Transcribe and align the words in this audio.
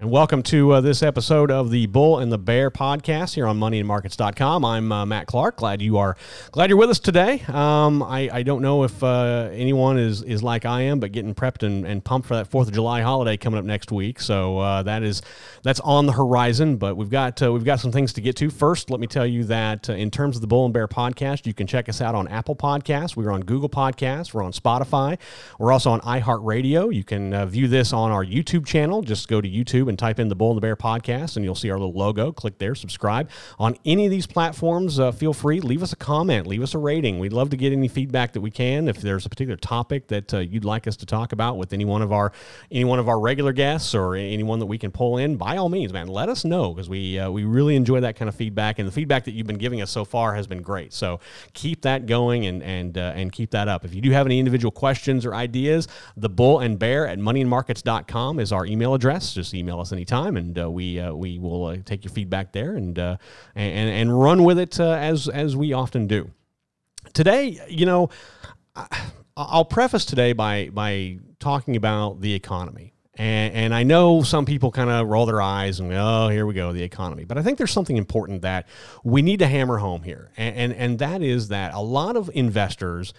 And 0.00 0.12
welcome 0.12 0.44
to 0.44 0.74
uh, 0.74 0.80
this 0.80 1.02
episode 1.02 1.50
of 1.50 1.72
the 1.72 1.86
Bull 1.86 2.20
and 2.20 2.30
the 2.30 2.38
Bear 2.38 2.70
podcast 2.70 3.34
here 3.34 3.48
on 3.48 3.58
moneyandmarkets.com. 3.58 4.64
I'm 4.64 4.92
uh, 4.92 5.04
Matt 5.04 5.26
Clark. 5.26 5.56
Glad 5.56 5.82
you 5.82 5.98
are 5.98 6.16
glad 6.52 6.70
you're 6.70 6.78
with 6.78 6.90
us 6.90 7.00
today. 7.00 7.42
Um, 7.48 8.04
I, 8.04 8.30
I, 8.32 8.42
don't 8.44 8.62
know 8.62 8.84
if 8.84 9.02
uh, 9.02 9.48
anyone 9.52 9.98
is, 9.98 10.22
is 10.22 10.40
like 10.40 10.64
I 10.64 10.82
am, 10.82 11.00
but 11.00 11.10
getting 11.10 11.34
prepped 11.34 11.66
and, 11.66 11.84
and 11.84 12.04
pumped 12.04 12.28
for 12.28 12.34
that 12.34 12.48
4th 12.48 12.68
of 12.68 12.74
July 12.74 13.00
holiday 13.00 13.36
coming 13.36 13.58
up 13.58 13.64
next 13.64 13.90
week. 13.90 14.20
So 14.20 14.60
uh, 14.60 14.84
that 14.84 15.02
is 15.02 15.20
that's 15.64 15.80
on 15.80 16.06
the 16.06 16.12
horizon, 16.12 16.76
but 16.76 16.96
we've 16.96 17.10
got 17.10 17.42
uh, 17.42 17.52
we've 17.52 17.64
got 17.64 17.80
some 17.80 17.90
things 17.90 18.12
to 18.12 18.20
get 18.20 18.36
to. 18.36 18.50
First, 18.50 18.90
let 18.90 19.00
me 19.00 19.08
tell 19.08 19.26
you 19.26 19.42
that 19.44 19.90
uh, 19.90 19.94
in 19.94 20.12
terms 20.12 20.36
of 20.36 20.42
the 20.42 20.46
Bull 20.46 20.64
and 20.64 20.72
Bear 20.72 20.86
podcast, 20.86 21.44
you 21.44 21.54
can 21.54 21.66
check 21.66 21.88
us 21.88 22.00
out 22.00 22.14
on 22.14 22.28
Apple 22.28 22.54
Podcasts. 22.54 23.16
We're 23.16 23.32
on 23.32 23.40
Google 23.40 23.68
Podcasts. 23.68 24.32
We're 24.32 24.44
on 24.44 24.52
Spotify. 24.52 25.18
We're 25.58 25.72
also 25.72 25.90
on 25.90 26.00
iHeartRadio. 26.02 26.94
You 26.94 27.02
can 27.02 27.48
view 27.48 27.66
this 27.66 27.92
on 27.92 28.12
our 28.12 28.24
YouTube 28.24 28.64
channel. 28.64 29.02
Just 29.02 29.26
go 29.26 29.40
to 29.40 29.48
YouTube 29.48 29.87
and 29.88 29.98
type 29.98 30.18
in 30.18 30.28
the 30.28 30.34
Bull 30.34 30.50
and 30.50 30.56
the 30.56 30.60
Bear 30.60 30.76
podcast, 30.76 31.36
and 31.36 31.44
you'll 31.44 31.54
see 31.54 31.70
our 31.70 31.78
little 31.78 31.92
logo. 31.92 32.32
Click 32.32 32.58
there, 32.58 32.74
subscribe. 32.74 33.30
On 33.58 33.76
any 33.84 34.04
of 34.04 34.10
these 34.10 34.26
platforms, 34.26 34.98
uh, 35.00 35.12
feel 35.12 35.32
free, 35.32 35.60
leave 35.60 35.82
us 35.82 35.92
a 35.92 35.96
comment, 35.96 36.46
leave 36.46 36.62
us 36.62 36.74
a 36.74 36.78
rating. 36.78 37.18
We'd 37.18 37.32
love 37.32 37.50
to 37.50 37.56
get 37.56 37.72
any 37.72 37.88
feedback 37.88 38.32
that 38.32 38.40
we 38.40 38.50
can. 38.50 38.88
If 38.88 39.00
there's 39.00 39.26
a 39.26 39.28
particular 39.28 39.56
topic 39.56 40.08
that 40.08 40.32
uh, 40.34 40.38
you'd 40.38 40.64
like 40.64 40.86
us 40.86 40.96
to 40.96 41.06
talk 41.06 41.32
about 41.32 41.56
with 41.56 41.72
any 41.72 41.84
one 41.84 42.02
of 42.02 42.12
our 42.12 42.32
any 42.70 42.84
one 42.84 42.98
of 42.98 43.08
our 43.08 43.18
regular 43.18 43.52
guests 43.52 43.94
or 43.94 44.14
anyone 44.14 44.58
that 44.58 44.66
we 44.66 44.78
can 44.78 44.90
pull 44.90 45.18
in, 45.18 45.36
by 45.36 45.56
all 45.56 45.68
means, 45.68 45.92
man, 45.92 46.08
let 46.08 46.28
us 46.28 46.44
know 46.44 46.74
because 46.74 46.88
we 46.88 47.18
uh, 47.18 47.30
we 47.30 47.44
really 47.44 47.76
enjoy 47.76 48.00
that 48.00 48.16
kind 48.16 48.28
of 48.28 48.34
feedback, 48.34 48.78
and 48.78 48.86
the 48.86 48.92
feedback 48.92 49.24
that 49.24 49.32
you've 49.32 49.46
been 49.46 49.58
giving 49.58 49.80
us 49.80 49.90
so 49.90 50.04
far 50.04 50.34
has 50.34 50.46
been 50.46 50.62
great. 50.62 50.92
So 50.92 51.20
keep 51.54 51.82
that 51.82 52.06
going 52.06 52.46
and 52.46 52.62
and 52.62 52.96
uh, 52.98 53.12
and 53.14 53.32
keep 53.32 53.50
that 53.50 53.68
up. 53.68 53.84
If 53.84 53.94
you 53.94 54.00
do 54.00 54.10
have 54.10 54.26
any 54.26 54.38
individual 54.38 54.70
questions 54.72 55.24
or 55.24 55.34
ideas, 55.34 55.88
the 56.16 56.28
Bull 56.28 56.60
and 56.60 56.78
Bear 56.78 57.06
at 57.06 57.18
moneyandmarkets.com 57.18 58.38
is 58.40 58.52
our 58.52 58.66
email 58.66 58.94
address. 58.94 59.34
Just 59.34 59.54
email 59.54 59.77
us 59.80 59.92
anytime 59.92 60.18
time, 60.18 60.36
and 60.36 60.58
uh, 60.58 60.70
we 60.70 61.00
uh, 61.00 61.12
we 61.12 61.38
will 61.38 61.66
uh, 61.66 61.76
take 61.84 62.04
your 62.04 62.12
feedback 62.12 62.52
there 62.52 62.76
and 62.76 62.98
and 62.98 63.18
and 63.54 64.20
run 64.20 64.44
with 64.44 64.58
it 64.58 64.78
as 64.80 65.28
as 65.28 65.56
we 65.56 65.72
often 65.72 66.06
do. 66.06 66.30
Today, 67.14 67.60
you 67.68 67.86
know, 67.86 68.10
I'll 69.36 69.64
preface 69.64 70.04
today 70.04 70.32
by 70.32 70.70
by 70.70 71.18
talking 71.38 71.76
about 71.76 72.20
the 72.20 72.34
economy. 72.34 72.94
And, 73.20 73.52
and, 73.52 73.74
I 73.74 73.82
know 73.82 74.22
some 74.22 74.46
people 74.46 74.70
kind 74.70 74.88
of 74.88 75.08
roll 75.08 75.26
their 75.26 75.42
eyes 75.42 75.80
and 75.80 75.92
oh, 75.92 76.28
here 76.28 76.46
we 76.46 76.54
go, 76.54 76.72
the 76.72 76.84
economy. 76.84 77.24
But 77.24 77.36
I 77.36 77.42
think 77.42 77.58
there's 77.58 77.72
something 77.72 77.96
important 77.96 78.42
that 78.42 78.68
we 79.02 79.22
need 79.22 79.40
to 79.40 79.48
hammer 79.48 79.78
home 79.78 80.04
here, 80.04 80.30
and, 80.36 80.54
and, 80.54 80.72
and 80.72 80.98
that 81.00 81.20
is 81.20 81.48
that 81.48 81.74
a 81.74 81.80
lot 81.80 82.16
of 82.16 82.30
investors 82.32 83.12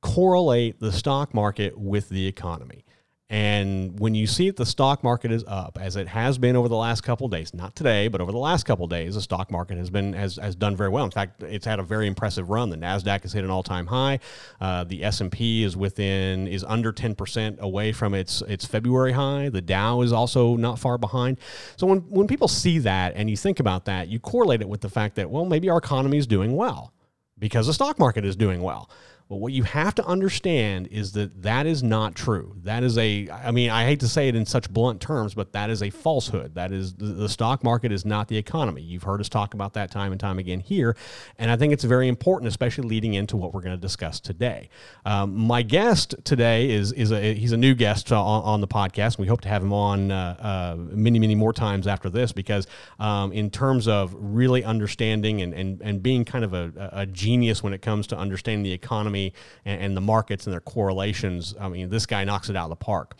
correlate 0.00 0.80
the 0.80 0.90
stock 0.90 1.34
market 1.34 1.76
with 1.76 2.08
the 2.08 2.26
economy. 2.26 2.86
And 3.34 3.98
when 3.98 4.14
you 4.14 4.28
see 4.28 4.46
that 4.46 4.54
the 4.54 4.64
stock 4.64 5.02
market 5.02 5.32
is 5.32 5.42
up, 5.48 5.76
as 5.80 5.96
it 5.96 6.06
has 6.06 6.38
been 6.38 6.54
over 6.54 6.68
the 6.68 6.76
last 6.76 7.00
couple 7.00 7.26
days, 7.26 7.52
not 7.52 7.74
today, 7.74 8.06
but 8.06 8.20
over 8.20 8.30
the 8.30 8.38
last 8.38 8.62
couple 8.62 8.86
days, 8.86 9.16
the 9.16 9.20
stock 9.20 9.50
market 9.50 9.76
has 9.76 9.90
been 9.90 10.12
has, 10.12 10.36
has 10.36 10.54
done 10.54 10.76
very 10.76 10.88
well. 10.88 11.04
In 11.04 11.10
fact, 11.10 11.42
it's 11.42 11.66
had 11.66 11.80
a 11.80 11.82
very 11.82 12.06
impressive 12.06 12.48
run. 12.48 12.70
The 12.70 12.76
Nasdaq 12.76 13.22
has 13.22 13.32
hit 13.32 13.42
an 13.42 13.50
all 13.50 13.64
time 13.64 13.88
high. 13.88 14.20
Uh, 14.60 14.84
the 14.84 15.02
S 15.02 15.20
and 15.20 15.32
P 15.32 15.64
is 15.64 15.76
within 15.76 16.46
is 16.46 16.62
under 16.62 16.92
ten 16.92 17.16
percent 17.16 17.58
away 17.60 17.90
from 17.90 18.14
its 18.14 18.40
its 18.42 18.64
February 18.64 19.10
high. 19.10 19.48
The 19.48 19.62
Dow 19.62 20.02
is 20.02 20.12
also 20.12 20.54
not 20.54 20.78
far 20.78 20.96
behind. 20.96 21.38
So 21.74 21.88
when 21.88 22.02
when 22.02 22.28
people 22.28 22.46
see 22.46 22.78
that 22.78 23.14
and 23.16 23.28
you 23.28 23.36
think 23.36 23.58
about 23.58 23.86
that, 23.86 24.06
you 24.06 24.20
correlate 24.20 24.60
it 24.60 24.68
with 24.68 24.80
the 24.80 24.88
fact 24.88 25.16
that 25.16 25.28
well 25.28 25.44
maybe 25.44 25.68
our 25.68 25.78
economy 25.78 26.18
is 26.18 26.28
doing 26.28 26.54
well 26.54 26.94
because 27.36 27.66
the 27.66 27.74
stock 27.74 27.98
market 27.98 28.24
is 28.24 28.36
doing 28.36 28.62
well. 28.62 28.88
But 29.26 29.36
what 29.36 29.54
you 29.54 29.62
have 29.62 29.94
to 29.94 30.04
understand 30.04 30.88
is 30.88 31.12
that 31.12 31.42
that 31.42 31.64
is 31.64 31.82
not 31.82 32.14
true. 32.14 32.56
That 32.62 32.82
is 32.82 32.98
a, 32.98 33.28
I 33.30 33.52
mean, 33.52 33.70
I 33.70 33.86
hate 33.86 34.00
to 34.00 34.08
say 34.08 34.28
it 34.28 34.36
in 34.36 34.44
such 34.44 34.70
blunt 34.70 35.00
terms, 35.00 35.32
but 35.32 35.52
that 35.52 35.70
is 35.70 35.82
a 35.82 35.88
falsehood. 35.88 36.54
That 36.54 36.72
is, 36.72 36.92
the, 36.94 37.28
stock 37.28 37.64
market 37.64 37.90
is 37.90 38.04
not 38.04 38.28
the 38.28 38.36
economy. 38.36 38.82
You've 38.82 39.02
heard 39.02 39.20
us 39.20 39.30
talk 39.30 39.54
about 39.54 39.72
that 39.74 39.90
time 39.90 40.12
and 40.12 40.20
time 40.20 40.38
again 40.38 40.60
here. 40.60 40.94
And 41.38 41.50
I 41.50 41.56
think 41.56 41.72
it's 41.72 41.84
very 41.84 42.06
important, 42.06 42.48
especially 42.48 42.86
leading 42.86 43.14
into 43.14 43.38
what 43.38 43.54
we're 43.54 43.62
going 43.62 43.74
to 43.74 43.80
discuss 43.80 44.20
today. 44.20 44.68
Um, 45.06 45.34
my 45.34 45.62
guest 45.62 46.14
today 46.24 46.70
is, 46.70 46.92
is 46.92 47.10
a, 47.10 47.32
he's 47.32 47.52
a 47.52 47.56
new 47.56 47.74
guest 47.74 48.12
on, 48.12 48.42
on 48.44 48.60
the 48.60 48.68
podcast. 48.68 49.18
We 49.18 49.26
hope 49.26 49.40
to 49.40 49.48
have 49.48 49.62
him 49.62 49.72
on 49.72 50.10
uh, 50.10 50.36
uh, 50.38 50.76
many, 50.76 51.18
many 51.18 51.34
more 51.34 51.54
times 51.54 51.86
after 51.86 52.10
this 52.10 52.30
because, 52.32 52.66
um, 53.00 53.32
in 53.32 53.48
terms 53.48 53.88
of 53.88 54.14
really 54.18 54.62
understanding 54.64 55.40
and, 55.40 55.54
and, 55.54 55.80
and 55.80 56.02
being 56.02 56.26
kind 56.26 56.44
of 56.44 56.52
a, 56.52 56.90
a 56.92 57.06
genius 57.06 57.62
when 57.62 57.72
it 57.72 57.80
comes 57.80 58.06
to 58.08 58.18
understanding 58.18 58.62
the 58.62 58.72
economy 58.72 59.13
economy 59.14 59.32
and, 59.64 59.80
and 59.80 59.96
the 59.96 60.00
markets 60.00 60.46
and 60.46 60.52
their 60.52 60.60
correlations. 60.60 61.54
I 61.58 61.68
mean, 61.68 61.90
this 61.90 62.06
guy 62.06 62.24
knocks 62.24 62.50
it 62.50 62.56
out 62.56 62.64
of 62.64 62.70
the 62.70 62.84
park 62.84 63.16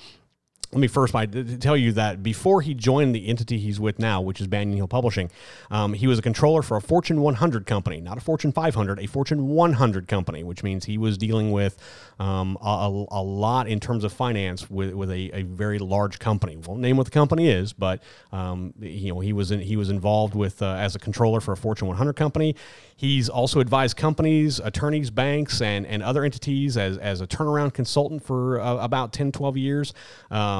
let 0.74 0.80
me 0.80 0.88
first 0.88 1.12
by 1.12 1.24
tell 1.24 1.76
you 1.76 1.92
that 1.92 2.20
before 2.20 2.60
he 2.60 2.74
joined 2.74 3.14
the 3.14 3.28
entity 3.28 3.58
he's 3.58 3.78
with 3.78 4.00
now, 4.00 4.20
which 4.20 4.40
is 4.40 4.48
Banyan 4.48 4.76
Hill 4.76 4.88
Publishing, 4.88 5.30
um, 5.70 5.92
he 5.92 6.08
was 6.08 6.18
a 6.18 6.22
controller 6.22 6.62
for 6.62 6.76
a 6.76 6.80
Fortune 6.80 7.20
100 7.20 7.64
company, 7.64 8.00
not 8.00 8.18
a 8.18 8.20
Fortune 8.20 8.50
500, 8.50 8.98
a 8.98 9.06
Fortune 9.06 9.46
100 9.46 10.08
company, 10.08 10.42
which 10.42 10.64
means 10.64 10.84
he 10.84 10.98
was 10.98 11.16
dealing 11.16 11.52
with 11.52 11.78
um, 12.18 12.58
a, 12.60 13.06
a, 13.12 13.22
lot 13.22 13.68
in 13.68 13.78
terms 13.78 14.02
of 14.02 14.12
finance 14.12 14.68
with, 14.68 14.94
with 14.94 15.12
a, 15.12 15.30
a, 15.32 15.42
very 15.42 15.78
large 15.78 16.18
company. 16.18 16.56
Won't 16.56 16.80
name 16.80 16.96
what 16.96 17.04
the 17.04 17.12
company 17.12 17.48
is, 17.48 17.72
but 17.72 18.02
um, 18.32 18.74
you 18.80 19.14
know 19.14 19.20
he 19.20 19.32
was 19.32 19.52
in, 19.52 19.60
he 19.60 19.76
was 19.76 19.90
involved 19.90 20.34
with 20.34 20.60
uh, 20.60 20.74
as 20.74 20.96
a 20.96 20.98
controller 20.98 21.40
for 21.40 21.52
a 21.52 21.56
Fortune 21.56 21.86
100 21.86 22.14
company. 22.14 22.56
He's 22.96 23.28
also 23.28 23.60
advised 23.60 23.96
companies, 23.96 24.60
attorneys, 24.60 25.10
banks, 25.10 25.60
and, 25.60 25.86
and 25.86 26.02
other 26.02 26.24
entities 26.24 26.76
as, 26.76 26.96
as 26.98 27.20
a 27.20 27.26
turnaround 27.26 27.74
consultant 27.74 28.22
for 28.24 28.60
uh, 28.60 28.76
about 28.76 29.12
10, 29.12 29.32
12 29.32 29.56
years. 29.56 29.92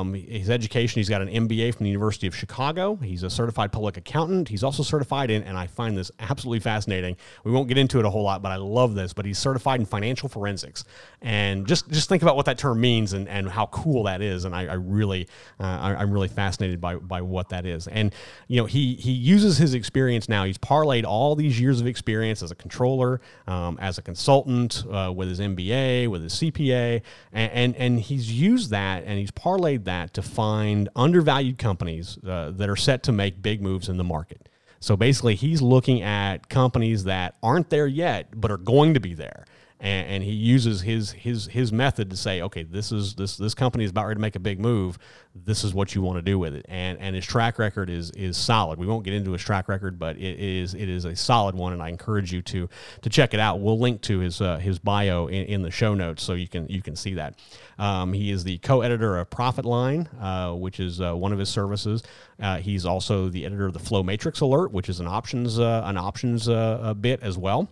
Um, 0.04 0.14
his 0.14 0.50
education, 0.50 1.00
he's 1.00 1.08
got 1.08 1.22
an 1.22 1.28
MBA 1.28 1.74
from 1.74 1.84
the 1.84 1.90
University 1.90 2.26
of 2.26 2.36
Chicago. 2.36 2.96
He's 2.96 3.22
a 3.22 3.30
certified 3.30 3.72
public 3.72 3.96
accountant. 3.96 4.48
He's 4.48 4.62
also 4.62 4.82
certified 4.82 5.30
in, 5.30 5.42
and 5.42 5.56
I 5.56 5.66
find 5.66 5.96
this 5.96 6.10
absolutely 6.20 6.60
fascinating. 6.60 7.16
We 7.44 7.52
won't 7.52 7.68
get 7.68 7.78
into 7.78 7.98
it 7.98 8.04
a 8.04 8.10
whole 8.10 8.22
lot, 8.22 8.42
but 8.42 8.52
I 8.52 8.56
love 8.56 8.94
this. 8.94 9.12
But 9.12 9.24
he's 9.24 9.38
certified 9.38 9.80
in 9.80 9.86
financial 9.86 10.28
forensics. 10.28 10.84
And 11.22 11.66
just, 11.66 11.90
just 11.90 12.08
think 12.08 12.22
about 12.22 12.36
what 12.36 12.46
that 12.46 12.58
term 12.58 12.80
means 12.80 13.12
and, 13.12 13.28
and 13.28 13.48
how 13.48 13.66
cool 13.66 14.04
that 14.04 14.20
is. 14.20 14.44
And 14.44 14.54
I, 14.54 14.66
I 14.66 14.74
really, 14.74 15.28
uh, 15.58 15.64
I, 15.64 16.02
am 16.02 16.12
really 16.12 16.28
fascinated 16.28 16.80
by, 16.80 16.96
by 16.96 17.22
what 17.22 17.48
that 17.48 17.64
is. 17.64 17.86
And, 17.88 18.14
you 18.48 18.60
know, 18.60 18.66
he, 18.66 18.94
he 18.94 19.12
uses 19.12 19.56
his 19.56 19.74
experience 19.74 20.28
now. 20.28 20.44
He's 20.44 20.58
parlayed 20.58 21.04
all 21.04 21.34
these 21.34 21.58
years 21.58 21.80
of 21.80 21.86
experience 21.86 22.42
as 22.42 22.50
a 22.50 22.54
controller, 22.54 23.20
um, 23.46 23.78
as 23.80 23.98
a 23.98 24.02
consultant, 24.02 24.84
uh, 24.90 25.12
with 25.14 25.28
his 25.28 25.40
MBA, 25.40 26.08
with 26.08 26.22
his 26.22 26.34
CPA, 26.34 27.02
and, 27.32 27.52
and, 27.52 27.76
and 27.76 28.00
he's 28.00 28.30
used 28.30 28.70
that 28.70 29.04
and 29.04 29.18
he's 29.18 29.30
parlayed 29.30 29.84
that 29.84 29.93
to 30.12 30.22
find 30.22 30.88
undervalued 30.94 31.58
companies 31.58 32.18
uh, 32.26 32.50
that 32.50 32.68
are 32.68 32.76
set 32.76 33.02
to 33.04 33.12
make 33.12 33.42
big 33.42 33.62
moves 33.62 33.88
in 33.88 33.96
the 33.96 34.04
market. 34.04 34.48
So 34.80 34.96
basically, 34.96 35.34
he's 35.34 35.62
looking 35.62 36.02
at 36.02 36.48
companies 36.48 37.04
that 37.04 37.36
aren't 37.42 37.70
there 37.70 37.86
yet, 37.86 38.38
but 38.38 38.50
are 38.50 38.58
going 38.58 38.94
to 38.94 39.00
be 39.00 39.14
there 39.14 39.46
and, 39.84 40.08
and, 40.08 40.24
he 40.24 40.32
uses 40.32 40.80
his 40.80 41.12
his 41.12 41.46
his 41.46 41.70
method 41.70 42.08
to 42.08 42.16
say, 42.16 42.40
okay, 42.40 42.62
this 42.62 42.90
is 42.90 43.14
this 43.14 43.36
this 43.36 43.54
company 43.54 43.84
is 43.84 43.90
about 43.90 44.06
ready 44.06 44.16
to 44.16 44.20
make 44.20 44.34
a 44.34 44.40
big 44.40 44.58
move. 44.58 44.98
This 45.34 45.62
is 45.62 45.74
what 45.74 45.94
you 45.94 46.00
want 46.00 46.16
to 46.16 46.22
do 46.22 46.38
with 46.38 46.54
it, 46.54 46.64
and 46.70 46.98
and 46.98 47.14
his 47.14 47.26
track 47.26 47.58
record 47.58 47.90
is 47.90 48.10
is 48.12 48.38
solid. 48.38 48.78
We 48.78 48.86
won't 48.86 49.04
get 49.04 49.12
into 49.12 49.32
his 49.32 49.42
track 49.42 49.68
record, 49.68 49.98
but 49.98 50.16
it 50.16 50.40
is 50.40 50.72
it 50.72 50.88
is 50.88 51.04
a 51.04 51.14
solid 51.14 51.54
one, 51.54 51.74
and 51.74 51.82
I 51.82 51.90
encourage 51.90 52.32
you 52.32 52.40
to 52.40 52.66
to 53.02 53.10
check 53.10 53.34
it 53.34 53.40
out. 53.40 53.60
We'll 53.60 53.78
link 53.78 54.00
to 54.02 54.20
his 54.20 54.40
uh, 54.40 54.56
his 54.56 54.78
bio 54.78 55.26
in, 55.26 55.44
in, 55.44 55.62
the 55.62 55.70
show 55.70 55.92
notes 55.92 56.22
so 56.22 56.32
you 56.32 56.48
can 56.48 56.66
you 56.68 56.80
can 56.80 56.96
see 56.96 57.14
that. 57.14 57.38
Um, 57.78 58.14
he 58.14 58.30
is 58.30 58.42
the 58.42 58.56
co-editor 58.58 59.18
of 59.18 59.28
Profit 59.28 59.66
Line, 59.66 60.08
uh, 60.18 60.54
which 60.54 60.80
is 60.80 61.02
uh, 61.02 61.14
one 61.14 61.32
of 61.32 61.38
his 61.38 61.50
services. 61.50 62.02
Uh, 62.40 62.56
he's 62.56 62.86
also 62.86 63.28
the 63.28 63.44
editor 63.44 63.66
of 63.66 63.74
the 63.74 63.78
Flow 63.80 64.02
Matrix 64.02 64.40
Alert, 64.40 64.72
which 64.72 64.88
is 64.88 65.00
an 65.00 65.06
options 65.06 65.58
uh, 65.58 65.82
an 65.84 65.98
options 65.98 66.48
uh, 66.48 66.94
bit 66.98 67.22
as 67.22 67.36
well. 67.36 67.68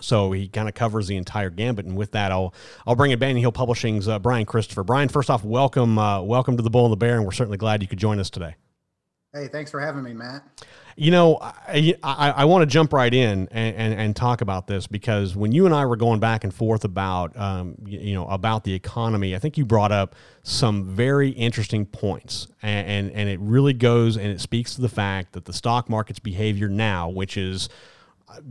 So 0.00 0.32
he 0.32 0.48
kind 0.48 0.68
of 0.68 0.74
covers 0.74 1.06
the 1.06 1.16
entire 1.16 1.50
gambit, 1.50 1.86
and 1.86 1.96
with 1.96 2.12
that, 2.12 2.32
I'll 2.32 2.54
I'll 2.86 2.96
bring 2.96 3.10
in 3.10 3.18
Banyan 3.18 3.38
Hill 3.38 3.52
Publishing's 3.52 4.08
uh, 4.08 4.18
Brian 4.18 4.46
Christopher. 4.46 4.84
Brian, 4.84 5.08
first 5.08 5.30
off, 5.30 5.44
welcome 5.44 5.98
uh, 5.98 6.22
welcome 6.22 6.56
to 6.56 6.62
the 6.62 6.70
Bull 6.70 6.86
and 6.86 6.92
the 6.92 6.96
Bear, 6.96 7.16
and 7.16 7.24
we're 7.24 7.32
certainly 7.32 7.58
glad 7.58 7.82
you 7.82 7.88
could 7.88 7.98
join 7.98 8.18
us 8.18 8.30
today. 8.30 8.56
Hey, 9.34 9.48
thanks 9.48 9.70
for 9.70 9.80
having 9.80 10.02
me, 10.02 10.12
Matt. 10.12 10.42
You 10.94 11.10
know, 11.10 11.38
I, 11.40 11.94
I, 12.02 12.30
I 12.32 12.44
want 12.44 12.62
to 12.62 12.66
jump 12.66 12.92
right 12.92 13.12
in 13.12 13.48
and, 13.50 13.76
and, 13.76 13.94
and, 13.94 14.14
talk 14.14 14.42
about 14.42 14.66
this 14.66 14.86
because 14.86 15.34
when 15.34 15.52
you 15.52 15.64
and 15.64 15.74
I 15.74 15.86
were 15.86 15.96
going 15.96 16.20
back 16.20 16.44
and 16.44 16.52
forth 16.52 16.84
about 16.84 17.34
um, 17.38 17.76
you, 17.86 17.98
you, 17.98 18.14
know 18.14 18.26
about 18.26 18.64
the 18.64 18.74
economy, 18.74 19.34
I 19.34 19.38
think 19.38 19.56
you 19.56 19.64
brought 19.64 19.90
up 19.90 20.14
some 20.42 20.84
very 20.84 21.30
interesting 21.30 21.86
points, 21.86 22.46
and, 22.60 22.86
and 22.86 23.12
and 23.12 23.28
it 23.30 23.40
really 23.40 23.72
goes 23.72 24.18
and 24.18 24.26
it 24.26 24.38
speaks 24.38 24.74
to 24.74 24.82
the 24.82 24.88
fact 24.90 25.32
that 25.32 25.46
the 25.46 25.54
stock 25.54 25.88
market's 25.88 26.18
behavior 26.18 26.68
now, 26.68 27.08
which 27.08 27.38
is 27.38 27.70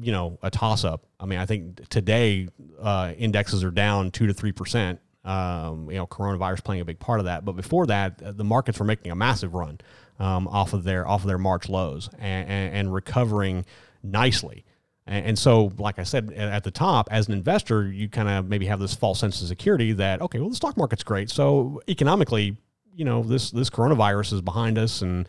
you 0.01 0.11
know 0.11 0.37
a 0.41 0.49
toss 0.49 0.83
up. 0.83 1.05
I 1.19 1.25
mean, 1.25 1.39
I 1.39 1.45
think 1.45 1.87
today 1.89 2.47
uh, 2.79 3.13
indexes 3.17 3.63
are 3.63 3.71
down 3.71 4.11
two 4.11 4.27
to 4.27 4.33
three 4.33 4.51
percent. 4.51 4.99
Um, 5.23 5.89
you 5.91 5.97
know, 5.97 6.07
coronavirus 6.07 6.63
playing 6.63 6.81
a 6.81 6.85
big 6.85 6.99
part 6.99 7.19
of 7.19 7.25
that. 7.25 7.45
But 7.45 7.51
before 7.51 7.85
that, 7.87 8.21
uh, 8.23 8.31
the 8.31 8.43
markets 8.43 8.79
were 8.79 8.85
making 8.85 9.11
a 9.11 9.15
massive 9.15 9.53
run 9.53 9.79
um, 10.19 10.47
off 10.47 10.73
of 10.73 10.83
their 10.83 11.07
off 11.07 11.21
of 11.21 11.27
their 11.27 11.37
March 11.37 11.69
lows 11.69 12.09
and, 12.17 12.49
and, 12.49 12.75
and 12.75 12.93
recovering 12.93 13.65
nicely. 14.03 14.65
And, 15.05 15.25
and 15.27 15.39
so, 15.39 15.71
like 15.77 15.99
I 15.99 16.03
said 16.03 16.31
at 16.33 16.63
the 16.63 16.71
top, 16.71 17.07
as 17.11 17.27
an 17.27 17.33
investor, 17.33 17.91
you 17.91 18.09
kind 18.09 18.29
of 18.29 18.47
maybe 18.47 18.65
have 18.67 18.79
this 18.79 18.93
false 18.93 19.19
sense 19.19 19.41
of 19.41 19.47
security 19.47 19.93
that 19.93 20.21
okay, 20.21 20.39
well, 20.39 20.49
the 20.49 20.55
stock 20.55 20.77
market's 20.77 21.03
great, 21.03 21.29
so 21.29 21.81
economically, 21.87 22.57
you 22.95 23.05
know, 23.05 23.23
this 23.23 23.51
this 23.51 23.69
coronavirus 23.69 24.33
is 24.33 24.41
behind 24.41 24.77
us, 24.77 25.01
and 25.01 25.27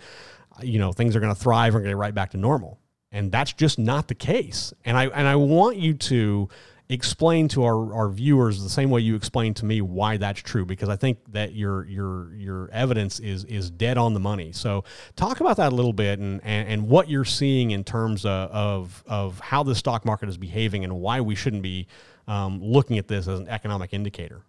you 0.63 0.79
know, 0.79 0.93
things 0.93 1.17
are 1.17 1.21
going 1.21 1.35
to 1.35 1.41
thrive 1.41 1.75
and 1.75 1.85
get 1.85 1.97
right 1.97 2.15
back 2.15 2.31
to 2.31 2.37
normal. 2.37 2.79
And 3.13 3.31
that's 3.31 3.53
just 3.53 3.79
not 3.79 4.09
the 4.09 4.15
case. 4.15 4.73
And 4.85 4.97
I 4.97 5.07
and 5.07 5.29
I 5.29 5.37
want 5.37 5.77
you 5.77 5.95
to 5.95 6.49
explain 6.89 7.49
to 7.49 7.65
our, 7.65 7.95
our 7.95 8.09
viewers 8.11 8.63
the 8.63 8.69
same 8.69 8.91
way 8.91 9.01
you 9.01 9.15
explained 9.15 9.57
to 9.57 9.65
me 9.65 9.81
why 9.81 10.17
that's 10.19 10.41
true 10.41 10.67
because 10.67 10.91
I 10.91 10.97
think 10.97 11.19
that 11.33 11.55
your 11.55 11.87
your 11.87 12.35
your 12.35 12.71
evidence 12.71 13.19
is 13.19 13.45
is 13.45 13.71
dead 13.71 13.97
on 13.97 14.15
the 14.15 14.21
money. 14.21 14.53
So 14.53 14.85
talk 15.17 15.41
about 15.41 15.57
that 15.57 15.73
a 15.73 15.75
little 15.75 15.93
bit 15.93 16.19
and 16.19 16.41
and, 16.45 16.69
and 16.69 16.89
what 16.89 17.09
you're 17.09 17.25
seeing 17.25 17.71
in 17.71 17.85
terms 17.85 18.25
of, 18.25 18.51
of 18.51 19.05
of 19.07 19.41
how 19.41 19.63
the 19.63 19.75
stock 19.75 20.05
market 20.05 20.29
is 20.29 20.37
behaving 20.37 20.85
and 20.85 20.95
why 21.01 21.21
we 21.21 21.35
shouldn't 21.35 21.63
be 21.63 21.87
um, 22.29 22.61
looking 22.63 22.99
at 22.99 23.09
this 23.09 23.27
as 23.29 23.41
an 23.41 23.49
economic 23.49 23.93
indicator. 23.93 24.43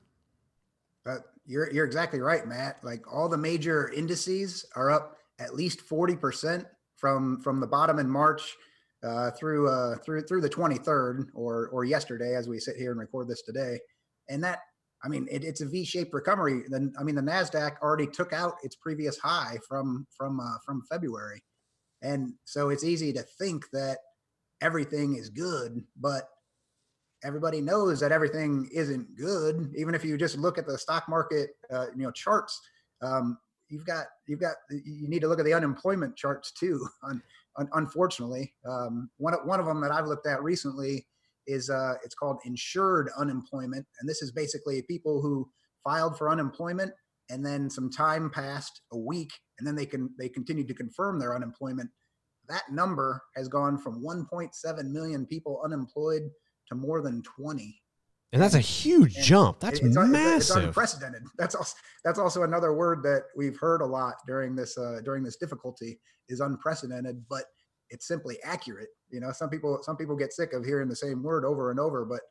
Uh, 1.05 1.17
you're 1.45 1.71
you're 1.71 1.85
exactly 1.85 2.19
right, 2.19 2.45
Matt. 2.47 2.83
Like 2.83 3.11
all 3.11 3.29
the 3.29 3.37
major 3.37 3.89
indices 3.89 4.65
are 4.75 4.91
up 4.91 5.17
at 5.39 5.55
least 5.55 5.81
forty 5.81 6.15
percent 6.15 6.65
from 7.03 7.37
from 7.41 7.59
the 7.59 7.67
bottom 7.67 7.99
in 7.99 8.09
March 8.09 8.55
uh, 9.03 9.29
through 9.31 9.67
uh, 9.67 9.97
through 10.05 10.21
through 10.21 10.39
the 10.39 10.49
23rd 10.49 11.25
or 11.35 11.67
or 11.67 11.83
yesterday 11.83 12.33
as 12.33 12.47
we 12.47 12.57
sit 12.57 12.77
here 12.77 12.91
and 12.91 12.99
record 13.01 13.27
this 13.27 13.41
today, 13.41 13.77
and 14.29 14.41
that 14.41 14.59
I 15.03 15.09
mean 15.09 15.27
it, 15.29 15.43
it's 15.43 15.59
a 15.59 15.65
V-shaped 15.65 16.13
recovery. 16.13 16.63
Then 16.69 16.93
I 16.97 17.03
mean 17.03 17.15
the 17.15 17.21
Nasdaq 17.21 17.73
already 17.81 18.07
took 18.07 18.31
out 18.31 18.53
its 18.63 18.77
previous 18.77 19.17
high 19.17 19.57
from 19.67 20.07
from 20.17 20.39
uh, 20.39 20.59
from 20.65 20.81
February, 20.89 21.43
and 22.01 22.35
so 22.45 22.69
it's 22.69 22.85
easy 22.85 23.11
to 23.11 23.23
think 23.37 23.65
that 23.73 23.97
everything 24.61 25.17
is 25.17 25.27
good, 25.27 25.83
but 25.99 26.29
everybody 27.21 27.59
knows 27.59 27.99
that 27.99 28.13
everything 28.13 28.69
isn't 28.73 29.17
good. 29.17 29.73
Even 29.75 29.93
if 29.93 30.05
you 30.05 30.17
just 30.17 30.37
look 30.37 30.57
at 30.57 30.65
the 30.65 30.77
stock 30.77 31.09
market, 31.09 31.49
uh, 31.69 31.87
you 31.97 32.03
know 32.03 32.11
charts, 32.11 32.61
um, 33.01 33.37
you've 33.73 33.85
got 33.85 34.05
you've 34.27 34.39
got 34.39 34.55
you 34.69 35.09
need 35.09 35.21
to 35.21 35.27
look 35.27 35.39
at 35.39 35.45
the 35.45 35.53
unemployment 35.53 36.15
charts 36.15 36.51
too 36.51 36.87
un- 37.03 37.21
unfortunately. 37.73 38.53
Um, 38.69 39.09
one, 39.17 39.33
one 39.45 39.59
of 39.59 39.65
them 39.65 39.81
that 39.81 39.91
I've 39.91 40.07
looked 40.07 40.27
at 40.27 40.43
recently 40.43 41.07
is 41.47 41.69
uh, 41.69 41.95
it's 42.03 42.15
called 42.15 42.37
insured 42.45 43.09
unemployment. 43.17 43.85
And 43.99 44.09
this 44.09 44.21
is 44.21 44.31
basically 44.31 44.81
people 44.83 45.21
who 45.21 45.49
filed 45.83 46.17
for 46.17 46.31
unemployment 46.31 46.93
and 47.29 47.45
then 47.45 47.69
some 47.69 47.89
time 47.89 48.29
passed 48.29 48.81
a 48.91 48.97
week 48.97 49.31
and 49.57 49.67
then 49.67 49.75
they 49.75 49.85
can 49.85 50.09
they 50.17 50.29
continued 50.29 50.67
to 50.67 50.73
confirm 50.73 51.19
their 51.19 51.35
unemployment 51.35 51.89
that 52.49 52.63
number 52.71 53.21
has 53.35 53.47
gone 53.47 53.77
from 53.77 54.03
1.7 54.03 54.91
million 54.91 55.25
people 55.25 55.61
unemployed 55.63 56.23
to 56.67 56.75
more 56.75 57.01
than 57.01 57.23
20 57.39 57.81
and 58.33 58.41
that's 58.41 58.55
a 58.55 58.59
huge 58.59 59.15
and 59.15 59.25
jump. 59.25 59.59
That's 59.59 59.79
it's, 59.79 59.95
massive. 59.95 60.57
It's, 60.57 60.65
unprecedented. 60.65 61.21
That's 61.37 61.53
also 61.53 61.75
that's 62.03 62.17
also 62.17 62.43
another 62.43 62.73
word 62.73 63.03
that 63.03 63.25
we've 63.37 63.57
heard 63.57 63.81
a 63.81 63.85
lot 63.85 64.15
during 64.25 64.55
this 64.55 64.75
uh, 64.77 65.01
during 65.05 65.23
this 65.23 65.37
difficulty 65.37 65.99
is 66.29 66.39
unprecedented, 66.39 67.23
but 67.29 67.43
it's 67.91 68.07
simply 68.07 68.37
accurate. 68.43 68.89
You 69.11 69.19
know, 69.19 69.31
some 69.31 69.49
people 69.49 69.79
some 69.83 69.95
people 69.97 70.15
get 70.15 70.33
sick 70.33 70.53
of 70.53 70.65
hearing 70.65 70.89
the 70.89 70.95
same 70.95 71.21
word 71.21 71.45
over 71.45 71.69
and 71.69 71.79
over, 71.79 72.05
but 72.05 72.21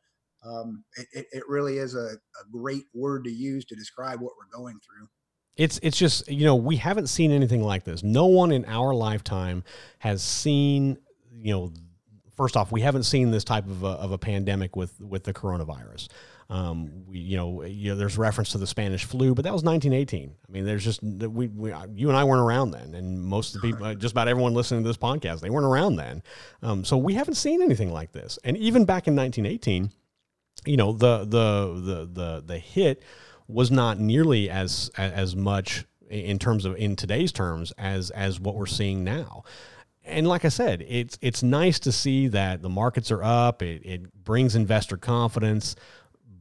um, 0.45 0.83
it, 1.13 1.25
it 1.31 1.43
really 1.47 1.77
is 1.77 1.95
a, 1.95 2.09
a 2.09 2.49
great 2.51 2.83
word 2.93 3.23
to 3.23 3.31
use 3.31 3.63
to 3.65 3.75
describe 3.75 4.19
what 4.19 4.33
we're 4.37 4.57
going 4.57 4.79
through. 4.85 5.07
It's 5.55 5.79
it's 5.81 5.97
just 5.97 6.29
you 6.29 6.43
know 6.43 6.55
we 6.55 6.75
haven't 6.75 7.07
seen 7.07 7.31
anything 7.31 7.63
like 7.63 7.85
this. 7.85 8.03
No 8.03 8.25
one 8.25 8.51
in 8.51 8.65
our 8.65 8.93
lifetime 8.93 9.63
has 9.99 10.21
seen 10.21 10.97
you 11.31 11.53
know 11.53 11.73
first 12.35 12.57
off, 12.57 12.71
we 12.71 12.81
haven't 12.81 13.03
seen 13.03 13.31
this 13.31 13.43
type 13.43 13.65
of 13.65 13.83
a, 13.83 13.87
of 13.87 14.11
a 14.11 14.17
pandemic 14.17 14.75
with 14.75 14.99
with 15.01 15.23
the 15.23 15.33
coronavirus. 15.33 16.07
Um, 16.49 17.05
we, 17.07 17.19
you 17.19 17.37
know, 17.37 17.63
you 17.63 17.91
know, 17.91 17.95
there's 17.95 18.17
reference 18.17 18.51
to 18.51 18.57
the 18.57 18.67
Spanish 18.67 19.05
flu, 19.05 19.33
but 19.33 19.43
that 19.43 19.53
was 19.53 19.63
1918. 19.63 20.35
I 20.47 20.51
mean, 20.51 20.65
there's 20.65 20.83
just 20.83 21.01
we, 21.01 21.47
we 21.47 21.73
you 21.93 22.09
and 22.09 22.17
I 22.17 22.23
weren't 22.23 22.41
around 22.41 22.71
then, 22.71 22.93
and 22.93 23.23
most 23.23 23.55
of 23.55 23.61
the 23.61 23.71
people, 23.71 23.95
just 23.95 24.11
about 24.11 24.27
everyone 24.27 24.53
listening 24.53 24.83
to 24.83 24.87
this 24.87 24.97
podcast, 24.97 25.39
they 25.39 25.49
weren't 25.49 25.65
around 25.65 25.95
then. 25.95 26.21
Um, 26.61 26.83
so 26.83 26.97
we 26.97 27.13
haven't 27.13 27.35
seen 27.35 27.61
anything 27.61 27.91
like 27.91 28.11
this. 28.11 28.37
And 28.43 28.57
even 28.57 28.85
back 28.85 29.07
in 29.07 29.15
1918, 29.15 29.91
you 30.65 30.77
know, 30.77 30.91
the 30.91 31.19
the 31.19 31.81
the 31.81 32.09
the 32.11 32.43
the 32.45 32.57
hit 32.59 33.03
was 33.47 33.71
not 33.71 33.99
nearly 33.99 34.49
as 34.49 34.91
as 34.97 35.35
much 35.35 35.85
in 36.09 36.37
terms 36.37 36.65
of 36.65 36.75
in 36.75 36.95
today's 36.95 37.31
terms 37.31 37.71
as 37.77 38.09
as 38.11 38.39
what 38.39 38.55
we're 38.55 38.65
seeing 38.65 39.03
now 39.03 39.43
and 40.05 40.27
like 40.27 40.45
I 40.45 40.49
said, 40.49 40.85
it's 40.87 41.17
it's 41.21 41.43
nice 41.43 41.79
to 41.79 41.91
see 41.91 42.27
that 42.27 42.61
the 42.61 42.69
markets 42.69 43.11
are 43.11 43.23
up. 43.23 43.61
It, 43.61 43.81
it 43.85 44.23
brings 44.23 44.55
investor 44.55 44.97
confidence, 44.97 45.75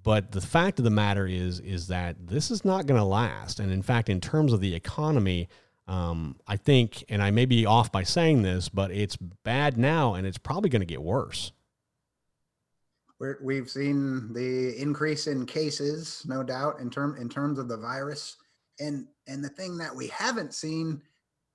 but 0.02 0.32
the 0.32 0.40
fact 0.40 0.78
of 0.78 0.84
the 0.84 0.90
matter 0.90 1.26
is 1.26 1.60
is 1.60 1.86
that 1.88 2.26
this 2.26 2.50
is 2.50 2.64
not 2.64 2.86
going 2.86 2.98
to 2.98 3.04
last. 3.04 3.60
And 3.60 3.70
in 3.70 3.82
fact, 3.82 4.08
in 4.08 4.20
terms 4.20 4.52
of 4.52 4.60
the 4.60 4.74
economy, 4.74 5.48
um, 5.86 6.36
I 6.46 6.56
think, 6.56 7.04
and 7.08 7.22
I 7.22 7.30
may 7.30 7.44
be 7.44 7.66
off 7.66 7.92
by 7.92 8.02
saying 8.02 8.42
this, 8.42 8.68
but 8.68 8.90
it's 8.90 9.16
bad 9.16 9.76
now, 9.76 10.14
and 10.14 10.26
it's 10.26 10.38
probably 10.38 10.70
going 10.70 10.80
to 10.80 10.86
get 10.86 11.02
worse. 11.02 11.52
we 13.42 13.56
have 13.56 13.70
seen 13.70 14.32
the 14.32 14.74
increase 14.80 15.28
in 15.28 15.46
cases, 15.46 16.24
no 16.26 16.42
doubt, 16.42 16.80
in 16.80 16.90
term 16.90 17.16
in 17.16 17.28
terms 17.28 17.58
of 17.60 17.68
the 17.68 17.76
virus, 17.76 18.36
and 18.80 19.06
and 19.28 19.44
the 19.44 19.48
thing 19.50 19.76
that 19.78 19.94
we 19.94 20.08
haven't 20.08 20.52
seen 20.52 21.00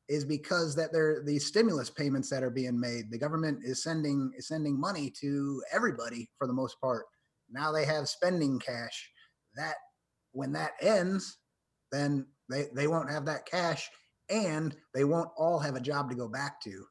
is 0.10 0.24
because 0.24 0.76
that 0.76 0.94
there 0.94 1.18
are 1.18 1.24
these 1.24 1.46
stimulus 1.46 1.90
payments 1.90 2.30
that 2.30 2.44
are 2.44 2.50
being 2.50 2.80
made. 2.80 3.12
The 3.12 3.18
government 3.18 3.60
is 3.64 3.84
sending 3.84 4.32
is 4.38 4.48
sending 4.48 4.80
money 4.80 5.12
to 5.22 5.62
everybody 5.72 6.30
for 6.38 6.48
the 6.48 6.54
most 6.54 6.80
part. 6.80 7.06
Now 7.50 7.72
they 7.72 7.86
have 7.86 8.08
spending 8.08 8.60
cash. 8.60 9.10
That 9.56 9.76
when 10.32 10.54
that 10.54 10.74
ends, 10.82 11.38
then 11.92 12.28
they, 12.50 12.68
they 12.76 12.88
won't 12.88 13.12
have 13.12 13.26
that 13.26 13.46
cash 13.46 13.90
and 14.30 14.76
they 14.94 15.04
won't 15.04 15.30
all 15.38 15.60
have 15.60 15.76
a 15.76 15.82
job 15.82 16.10
to 16.10 16.16
go 16.16 16.28
back 16.28 16.62
to. 16.62 16.86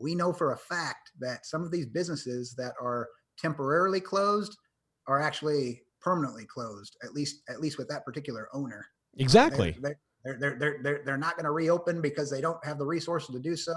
We 0.00 0.14
know 0.14 0.32
for 0.32 0.52
a 0.52 0.58
fact 0.58 1.10
that 1.20 1.46
some 1.46 1.62
of 1.62 1.70
these 1.70 1.86
businesses 1.86 2.54
that 2.56 2.72
are 2.80 3.08
temporarily 3.38 4.00
closed 4.00 4.56
are 5.06 5.20
actually 5.20 5.82
permanently 6.00 6.44
closed, 6.44 6.96
at 7.02 7.12
least 7.12 7.42
at 7.48 7.60
least 7.60 7.78
with 7.78 7.88
that 7.88 8.04
particular 8.04 8.48
owner. 8.52 8.86
Exactly. 9.16 9.72
They're, 9.72 9.80
they're, 9.82 10.00
they're 10.24 10.56
they're 10.58 10.78
they're 10.82 11.02
they're 11.04 11.18
not 11.18 11.36
going 11.36 11.44
to 11.44 11.50
reopen 11.50 12.00
because 12.00 12.30
they 12.30 12.40
don't 12.40 12.64
have 12.64 12.78
the 12.78 12.86
resources 12.86 13.34
to 13.34 13.40
do 13.40 13.56
so. 13.56 13.74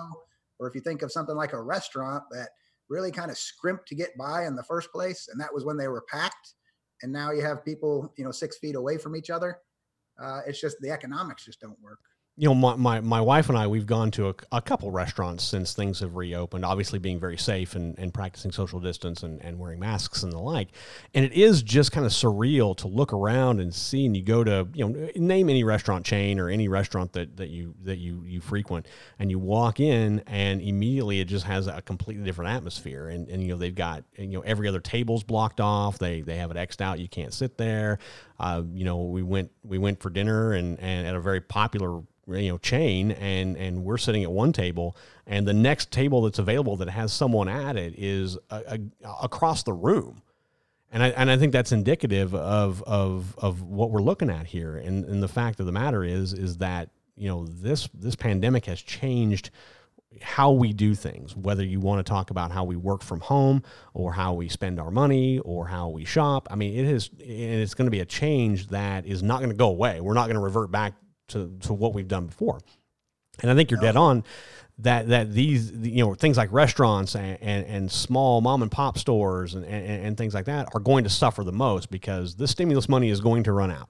Or 0.59 0.67
if 0.67 0.75
you 0.75 0.81
think 0.81 1.01
of 1.01 1.11
something 1.11 1.35
like 1.35 1.53
a 1.53 1.61
restaurant 1.61 2.23
that 2.31 2.49
really 2.89 3.11
kind 3.11 3.31
of 3.31 3.37
scrimped 3.37 3.87
to 3.87 3.95
get 3.95 4.17
by 4.17 4.45
in 4.45 4.55
the 4.55 4.63
first 4.63 4.91
place, 4.91 5.27
and 5.31 5.39
that 5.39 5.53
was 5.53 5.65
when 5.65 5.77
they 5.77 5.87
were 5.87 6.03
packed, 6.09 6.55
and 7.01 7.11
now 7.11 7.31
you 7.31 7.41
have 7.41 7.65
people 7.65 8.13
you 8.17 8.23
know 8.23 8.31
six 8.31 8.57
feet 8.57 8.75
away 8.75 8.97
from 8.97 9.15
each 9.15 9.29
other. 9.29 9.59
Uh, 10.21 10.41
it's 10.45 10.59
just 10.59 10.77
the 10.81 10.91
economics 10.91 11.45
just 11.45 11.61
don't 11.61 11.81
work 11.81 11.99
you 12.37 12.47
know, 12.47 12.55
my, 12.55 12.75
my, 12.75 13.01
my 13.01 13.19
wife 13.19 13.49
and 13.49 13.57
I, 13.57 13.67
we've 13.67 13.85
gone 13.85 14.09
to 14.11 14.29
a, 14.29 14.35
a, 14.53 14.61
couple 14.61 14.89
restaurants 14.89 15.43
since 15.43 15.73
things 15.73 15.99
have 15.99 16.15
reopened, 16.15 16.63
obviously 16.63 16.97
being 16.97 17.19
very 17.19 17.37
safe 17.37 17.75
and, 17.75 17.97
and 17.99 18.13
practicing 18.13 18.53
social 18.53 18.79
distance 18.79 19.23
and, 19.23 19.41
and 19.43 19.59
wearing 19.59 19.79
masks 19.79 20.23
and 20.23 20.31
the 20.31 20.39
like. 20.39 20.69
And 21.13 21.25
it 21.25 21.33
is 21.33 21.61
just 21.61 21.91
kind 21.91 22.05
of 22.05 22.13
surreal 22.13 22.75
to 22.77 22.87
look 22.87 23.11
around 23.11 23.59
and 23.59 23.73
see, 23.73 24.05
and 24.05 24.15
you 24.15 24.23
go 24.23 24.45
to, 24.45 24.65
you 24.73 24.87
know, 24.87 25.09
name 25.17 25.49
any 25.49 25.65
restaurant 25.65 26.05
chain 26.05 26.39
or 26.39 26.47
any 26.49 26.69
restaurant 26.69 27.11
that, 27.13 27.35
that 27.35 27.49
you, 27.49 27.75
that 27.83 27.97
you, 27.97 28.23
you 28.25 28.39
frequent 28.39 28.87
and 29.19 29.29
you 29.29 29.37
walk 29.37 29.81
in 29.81 30.23
and 30.25 30.61
immediately 30.61 31.19
it 31.19 31.25
just 31.25 31.45
has 31.45 31.67
a 31.67 31.81
completely 31.81 32.23
different 32.23 32.51
atmosphere. 32.51 33.09
And, 33.09 33.27
and, 33.27 33.43
you 33.43 33.49
know, 33.49 33.57
they've 33.57 33.75
got, 33.75 34.05
you 34.17 34.27
know, 34.27 34.41
every 34.41 34.69
other 34.69 34.79
table's 34.79 35.23
blocked 35.23 35.59
off. 35.59 35.99
They, 35.99 36.21
they 36.21 36.37
have 36.37 36.49
it 36.49 36.55
X'd 36.55 36.81
out. 36.81 36.97
You 36.99 37.09
can't 37.09 37.33
sit 37.33 37.57
there. 37.57 37.99
Uh, 38.41 38.63
you 38.73 38.83
know, 38.83 39.03
we 39.03 39.21
went, 39.21 39.51
we 39.63 39.77
went 39.77 40.01
for 40.01 40.09
dinner 40.09 40.53
and, 40.53 40.79
and 40.79 41.07
at 41.07 41.15
a 41.15 41.21
very 41.21 41.41
popular 41.41 42.01
you 42.27 42.49
know 42.49 42.57
chain 42.59 43.11
and 43.13 43.57
and 43.57 43.83
we're 43.83 43.97
sitting 43.97 44.23
at 44.23 44.31
one 44.31 44.53
table 44.53 44.95
and 45.25 45.45
the 45.45 45.53
next 45.53 45.91
table 45.91 46.21
that's 46.21 46.37
available 46.39 46.77
that 46.77 46.87
has 46.87 47.11
someone 47.11 47.49
at 47.49 47.75
it 47.75 47.93
is 47.97 48.37
a, 48.51 48.79
a, 49.03 49.09
across 49.23 49.63
the 49.63 49.73
room 49.73 50.21
and 50.91 51.03
I, 51.03 51.07
and 51.09 51.31
I 51.31 51.37
think 51.37 51.53
that's 51.53 51.71
indicative 51.71 52.35
of, 52.35 52.83
of, 52.83 53.33
of 53.37 53.61
what 53.61 53.91
we're 53.91 54.01
looking 54.01 54.29
at 54.29 54.45
here. 54.45 54.75
And, 54.75 55.05
and 55.05 55.23
the 55.23 55.27
fact 55.27 55.59
of 55.61 55.65
the 55.65 55.71
matter 55.71 56.03
is, 56.03 56.33
is 56.33 56.57
that, 56.57 56.89
you 57.15 57.29
know, 57.29 57.45
this, 57.45 57.87
this 57.93 58.15
pandemic 58.15 58.65
has 58.65 58.81
changed 58.81 59.51
how 60.21 60.51
we 60.51 60.73
do 60.73 60.93
things, 60.93 61.35
whether 61.35 61.63
you 61.63 61.79
want 61.79 62.05
to 62.05 62.09
talk 62.09 62.31
about 62.31 62.51
how 62.51 62.63
we 62.63 62.75
work 62.75 63.03
from 63.03 63.21
home 63.21 63.63
or 63.93 64.13
how 64.13 64.33
we 64.33 64.49
spend 64.49 64.79
our 64.79 64.91
money 64.91 65.39
or 65.39 65.67
how 65.67 65.89
we 65.89 66.05
shop. 66.05 66.47
I 66.51 66.55
mean, 66.55 66.77
it 66.77 66.85
is, 66.85 67.09
and 67.19 67.61
it's 67.61 67.73
going 67.73 67.87
to 67.87 67.91
be 67.91 68.01
a 68.01 68.05
change 68.05 68.67
that 68.67 69.05
is 69.05 69.23
not 69.23 69.39
going 69.39 69.51
to 69.51 69.55
go 69.55 69.69
away. 69.69 70.01
We're 70.01 70.13
not 70.13 70.25
going 70.25 70.35
to 70.35 70.41
revert 70.41 70.71
back 70.71 70.93
to, 71.29 71.55
to 71.61 71.73
what 71.73 71.93
we've 71.93 72.07
done 72.07 72.27
before. 72.27 72.59
And 73.41 73.49
I 73.49 73.55
think 73.55 73.71
you're 73.71 73.79
dead 73.79 73.95
on. 73.95 74.23
that 74.79 75.09
that 75.09 75.31
these 75.31 75.71
you 75.71 76.03
know 76.03 76.13
things 76.15 76.37
like 76.37 76.51
restaurants 76.51 77.15
and, 77.15 77.37
and, 77.41 77.65
and 77.65 77.91
small 77.91 78.41
mom 78.41 78.61
and 78.61 78.71
pop 78.71 78.97
stores 78.97 79.53
and, 79.53 79.63
and, 79.65 80.05
and 80.05 80.17
things 80.17 80.33
like 80.33 80.45
that 80.45 80.67
are 80.73 80.79
going 80.79 81.03
to 81.03 81.09
suffer 81.09 81.43
the 81.43 81.51
most 81.51 81.91
because 81.91 82.35
this 82.35 82.51
stimulus 82.51 82.89
money 82.89 83.09
is 83.09 83.21
going 83.21 83.43
to 83.43 83.51
run 83.51 83.71
out. 83.71 83.89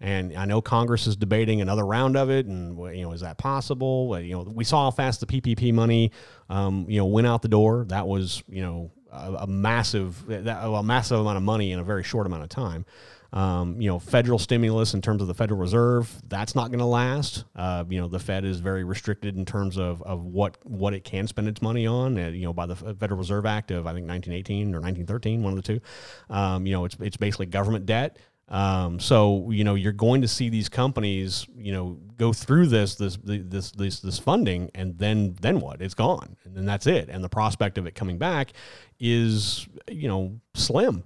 And 0.00 0.36
I 0.36 0.46
know 0.46 0.62
Congress 0.62 1.06
is 1.06 1.14
debating 1.16 1.60
another 1.60 1.84
round 1.84 2.16
of 2.16 2.30
it, 2.30 2.46
and 2.46 2.78
you 2.96 3.02
know, 3.02 3.12
is 3.12 3.20
that 3.20 3.36
possible? 3.36 4.18
You 4.18 4.36
know, 4.36 4.42
we 4.42 4.64
saw 4.64 4.84
how 4.84 4.90
fast 4.90 5.20
the 5.20 5.26
PPP 5.26 5.74
money, 5.74 6.10
um, 6.48 6.86
you 6.88 6.98
know, 6.98 7.06
went 7.06 7.26
out 7.26 7.42
the 7.42 7.48
door. 7.48 7.84
That 7.88 8.06
was, 8.06 8.42
you 8.48 8.62
know, 8.62 8.90
a, 9.12 9.32
a 9.40 9.46
massive, 9.46 10.28
a 10.30 10.82
massive 10.82 11.20
amount 11.20 11.36
of 11.36 11.42
money 11.42 11.72
in 11.72 11.78
a 11.78 11.84
very 11.84 12.02
short 12.02 12.26
amount 12.26 12.44
of 12.44 12.48
time. 12.48 12.86
Um, 13.32 13.80
you 13.80 13.88
know, 13.88 14.00
federal 14.00 14.40
stimulus 14.40 14.94
in 14.94 15.02
terms 15.02 15.22
of 15.22 15.28
the 15.28 15.34
Federal 15.34 15.60
Reserve, 15.60 16.10
that's 16.28 16.56
not 16.56 16.68
going 16.68 16.80
to 16.80 16.84
last. 16.84 17.44
Uh, 17.54 17.84
you 17.88 18.00
know, 18.00 18.08
the 18.08 18.18
Fed 18.18 18.44
is 18.44 18.58
very 18.58 18.82
restricted 18.82 19.36
in 19.36 19.44
terms 19.44 19.78
of, 19.78 20.02
of 20.02 20.24
what 20.24 20.56
what 20.64 20.94
it 20.94 21.04
can 21.04 21.28
spend 21.28 21.46
its 21.46 21.62
money 21.62 21.86
on. 21.86 22.18
Uh, 22.18 22.28
you 22.28 22.42
know, 22.42 22.52
by 22.52 22.66
the 22.66 22.74
Federal 22.74 23.18
Reserve 23.18 23.46
Act 23.46 23.70
of 23.70 23.86
I 23.86 23.92
think 23.92 24.08
1918 24.08 24.74
or 24.74 24.80
1913, 24.80 25.42
one 25.44 25.56
of 25.56 25.62
the 25.62 25.62
two. 25.62 25.80
Um, 26.28 26.66
you 26.66 26.72
know, 26.72 26.84
it's 26.84 26.96
it's 26.98 27.16
basically 27.16 27.46
government 27.46 27.86
debt. 27.86 28.18
Um, 28.50 28.98
so 28.98 29.48
you 29.50 29.62
know 29.62 29.76
you're 29.76 29.92
going 29.92 30.22
to 30.22 30.28
see 30.28 30.48
these 30.48 30.68
companies 30.68 31.46
you 31.56 31.72
know 31.72 31.98
go 32.16 32.32
through 32.32 32.66
this 32.66 32.96
this 32.96 33.16
this 33.22 33.70
this 33.70 34.00
this 34.00 34.18
funding 34.18 34.70
and 34.74 34.98
then 34.98 35.36
then 35.40 35.60
what 35.60 35.80
it's 35.80 35.94
gone 35.94 36.36
and 36.44 36.56
then 36.56 36.64
that's 36.64 36.88
it 36.88 37.08
and 37.08 37.22
the 37.22 37.28
prospect 37.28 37.78
of 37.78 37.86
it 37.86 37.94
coming 37.94 38.18
back 38.18 38.52
is 38.98 39.68
you 39.88 40.08
know 40.08 40.40
slim 40.54 41.04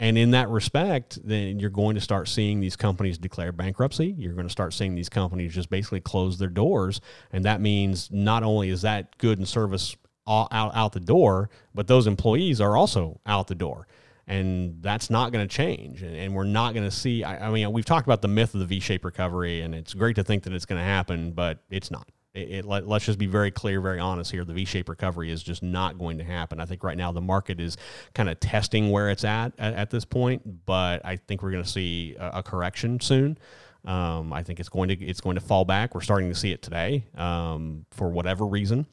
and 0.00 0.18
in 0.18 0.32
that 0.32 0.48
respect, 0.48 1.18
then 1.24 1.60
you're 1.60 1.70
going 1.70 1.94
to 1.94 2.00
start 2.00 2.28
seeing 2.28 2.60
these 2.60 2.76
companies 2.76 3.16
declare 3.16 3.52
bankruptcy. 3.52 4.14
You're 4.18 4.34
going 4.34 4.46
to 4.46 4.52
start 4.52 4.74
seeing 4.74 4.94
these 4.94 5.08
companies 5.08 5.54
just 5.54 5.70
basically 5.70 6.00
close 6.00 6.36
their 6.36 6.48
doors. 6.48 7.00
And 7.32 7.44
that 7.44 7.60
means 7.60 8.10
not 8.10 8.42
only 8.42 8.70
is 8.70 8.82
that 8.82 9.16
good 9.18 9.38
and 9.38 9.48
service 9.48 9.96
all 10.26 10.48
out, 10.50 10.74
out 10.74 10.92
the 10.92 11.00
door, 11.00 11.48
but 11.74 11.86
those 11.86 12.06
employees 12.06 12.60
are 12.60 12.76
also 12.76 13.20
out 13.24 13.46
the 13.46 13.54
door. 13.54 13.86
And 14.26 14.82
that's 14.82 15.10
not 15.10 15.32
going 15.32 15.46
to 15.46 15.54
change. 15.54 16.02
And, 16.02 16.16
and, 16.16 16.34
we're 16.34 16.44
not 16.44 16.72
going 16.72 16.84
to 16.84 16.90
see. 16.90 17.24
I, 17.24 17.48
I 17.48 17.50
mean, 17.50 17.70
we've 17.72 17.84
talked 17.84 18.06
about 18.06 18.22
the 18.22 18.28
myth 18.28 18.54
of 18.54 18.60
the 18.60 18.66
V 18.66 18.80
shaped 18.80 19.04
recovery, 19.04 19.60
and 19.60 19.74
it's 19.74 19.92
great 19.92 20.16
to 20.16 20.24
think 20.24 20.44
that 20.44 20.54
it's 20.54 20.64
going 20.64 20.78
to 20.78 20.84
happen, 20.84 21.32
but 21.32 21.58
it's 21.68 21.90
not 21.90 22.08
it, 22.34 22.50
it 22.50 22.64
let, 22.64 22.84
us 22.84 23.04
just 23.04 23.18
be 23.18 23.26
very 23.26 23.50
clear, 23.50 23.80
very 23.80 23.98
honest 23.98 24.30
here. 24.30 24.44
The 24.44 24.52
V-shaped 24.52 24.88
recovery 24.88 25.30
is 25.30 25.42
just 25.42 25.62
not 25.62 25.98
going 25.98 26.18
to 26.18 26.24
happen. 26.24 26.60
I 26.60 26.66
think 26.66 26.82
right 26.82 26.96
now 26.96 27.12
the 27.12 27.20
market 27.20 27.60
is 27.60 27.76
kind 28.14 28.28
of 28.28 28.38
testing 28.40 28.90
where 28.90 29.10
it's 29.10 29.24
at, 29.24 29.52
at 29.58 29.74
at, 29.74 29.90
this 29.90 30.04
point, 30.04 30.66
but 30.66 31.04
I 31.04 31.16
think 31.16 31.42
we're 31.42 31.52
going 31.52 31.64
to 31.64 31.68
see 31.68 32.16
a, 32.18 32.38
a 32.38 32.42
correction 32.42 33.00
soon. 33.00 33.38
Um, 33.84 34.32
I 34.32 34.42
think 34.42 34.60
it's 34.60 34.68
going 34.68 34.88
to 34.88 34.94
it's 34.94 35.20
going 35.20 35.34
to 35.34 35.42
fall 35.42 35.64
back. 35.64 35.94
We're 35.94 36.00
starting 36.00 36.30
to 36.30 36.34
see 36.34 36.52
it 36.52 36.62
today 36.62 37.04
um, 37.16 37.84
for 37.90 38.08
whatever 38.08 38.46
reason, 38.46 38.86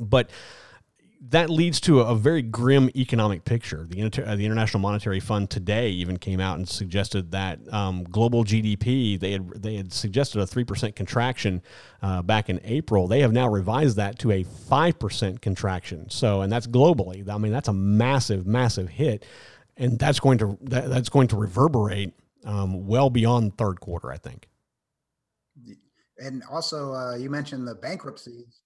but 0.00 0.30
that 1.20 1.50
leads 1.50 1.80
to 1.80 2.00
a, 2.00 2.14
very 2.14 2.42
grim 2.42 2.90
economic 2.94 3.44
picture. 3.44 3.86
The, 3.88 4.00
Inter- 4.00 4.24
uh, 4.26 4.36
the 4.36 4.44
International 4.44 4.80
Monetary 4.80 5.20
Fund 5.20 5.50
today 5.50 5.88
even 5.90 6.18
came 6.18 6.40
out 6.40 6.58
and 6.58 6.68
suggested 6.68 7.30
that 7.32 7.58
um, 7.72 8.04
global 8.04 8.44
GDP 8.44 9.18
they 9.18 9.32
had 9.32 9.48
they 9.50 9.76
had 9.76 9.92
suggested 9.92 10.40
a 10.40 10.46
three 10.46 10.64
percent 10.64 10.94
contraction 10.94 11.62
uh, 12.02 12.22
back 12.22 12.48
in 12.48 12.60
April. 12.64 13.06
They 13.08 13.20
have 13.20 13.32
now 13.32 13.48
revised 13.48 13.96
that 13.96 14.18
to 14.20 14.32
a 14.32 14.42
five 14.42 14.98
percent 14.98 15.40
contraction. 15.40 16.10
So, 16.10 16.42
and 16.42 16.52
that's 16.52 16.66
globally. 16.66 17.28
I 17.28 17.38
mean, 17.38 17.52
that's 17.52 17.68
a 17.68 17.74
massive, 17.74 18.46
massive 18.46 18.88
hit, 18.88 19.24
and 19.76 19.98
that's 19.98 20.20
going 20.20 20.38
to 20.38 20.58
that, 20.62 20.88
that's 20.90 21.08
going 21.08 21.28
to 21.28 21.36
reverberate 21.36 22.12
um, 22.44 22.86
well 22.86 23.10
beyond 23.10 23.56
third 23.56 23.80
quarter. 23.80 24.12
I 24.12 24.18
think. 24.18 24.48
And 26.18 26.42
also, 26.50 26.94
uh, 26.94 27.14
you 27.16 27.28
mentioned 27.28 27.68
the 27.68 27.74
bankruptcies 27.74 28.62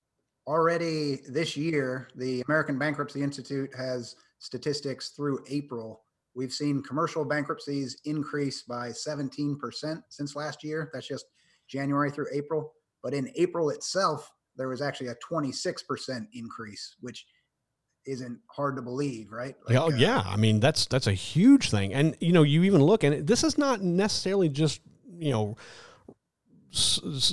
already 0.47 1.21
this 1.29 1.57
year, 1.57 2.09
the 2.17 2.43
American 2.49 2.79
Bankruptcy 2.79 3.23
Institute 3.23 3.71
has 3.77 4.17
statistics 4.39 5.11
through 5.11 5.45
April. 5.49 6.03
We've 6.35 6.53
seen 6.53 6.83
commercial 6.83 7.25
bankruptcies 7.25 8.01
increase 8.05 8.63
by 8.63 8.91
17% 8.91 10.03
since 10.09 10.37
last 10.37 10.65
year. 10.65 10.91
That's 10.93 11.09
just 11.09 11.27
January 11.69 12.11
through 12.11 12.29
April. 12.33 12.73
But 13.03 13.15
in 13.15 13.31
April 13.37 13.71
itself, 13.71 14.31
there 14.57 14.69
was 14.69 14.83
actually 14.83 15.09
a 15.09 15.17
26% 15.31 16.27
increase, 16.33 16.97
which 17.01 17.27
isn't 18.07 18.39
hard 18.49 18.77
to 18.77 18.83
believe, 18.83 19.31
right? 19.31 19.55
Like, 19.67 19.77
oh 19.77 19.87
uh, 19.87 19.97
yeah, 19.97 20.23
I 20.25 20.37
mean 20.37 20.61
that's 20.61 20.87
that's 20.87 21.07
a 21.07 21.13
huge 21.13 21.71
thing. 21.71 21.93
And 21.93 22.17
you 22.21 22.33
know, 22.33 22.43
you 22.43 22.63
even 22.65 22.83
look 22.83 23.05
and 23.05 23.27
this 23.27 23.45
is 23.45 23.59
not 23.59 23.83
necessarily 23.83 24.49
just, 24.49 24.81
you 25.19 25.31
know, 25.31 25.57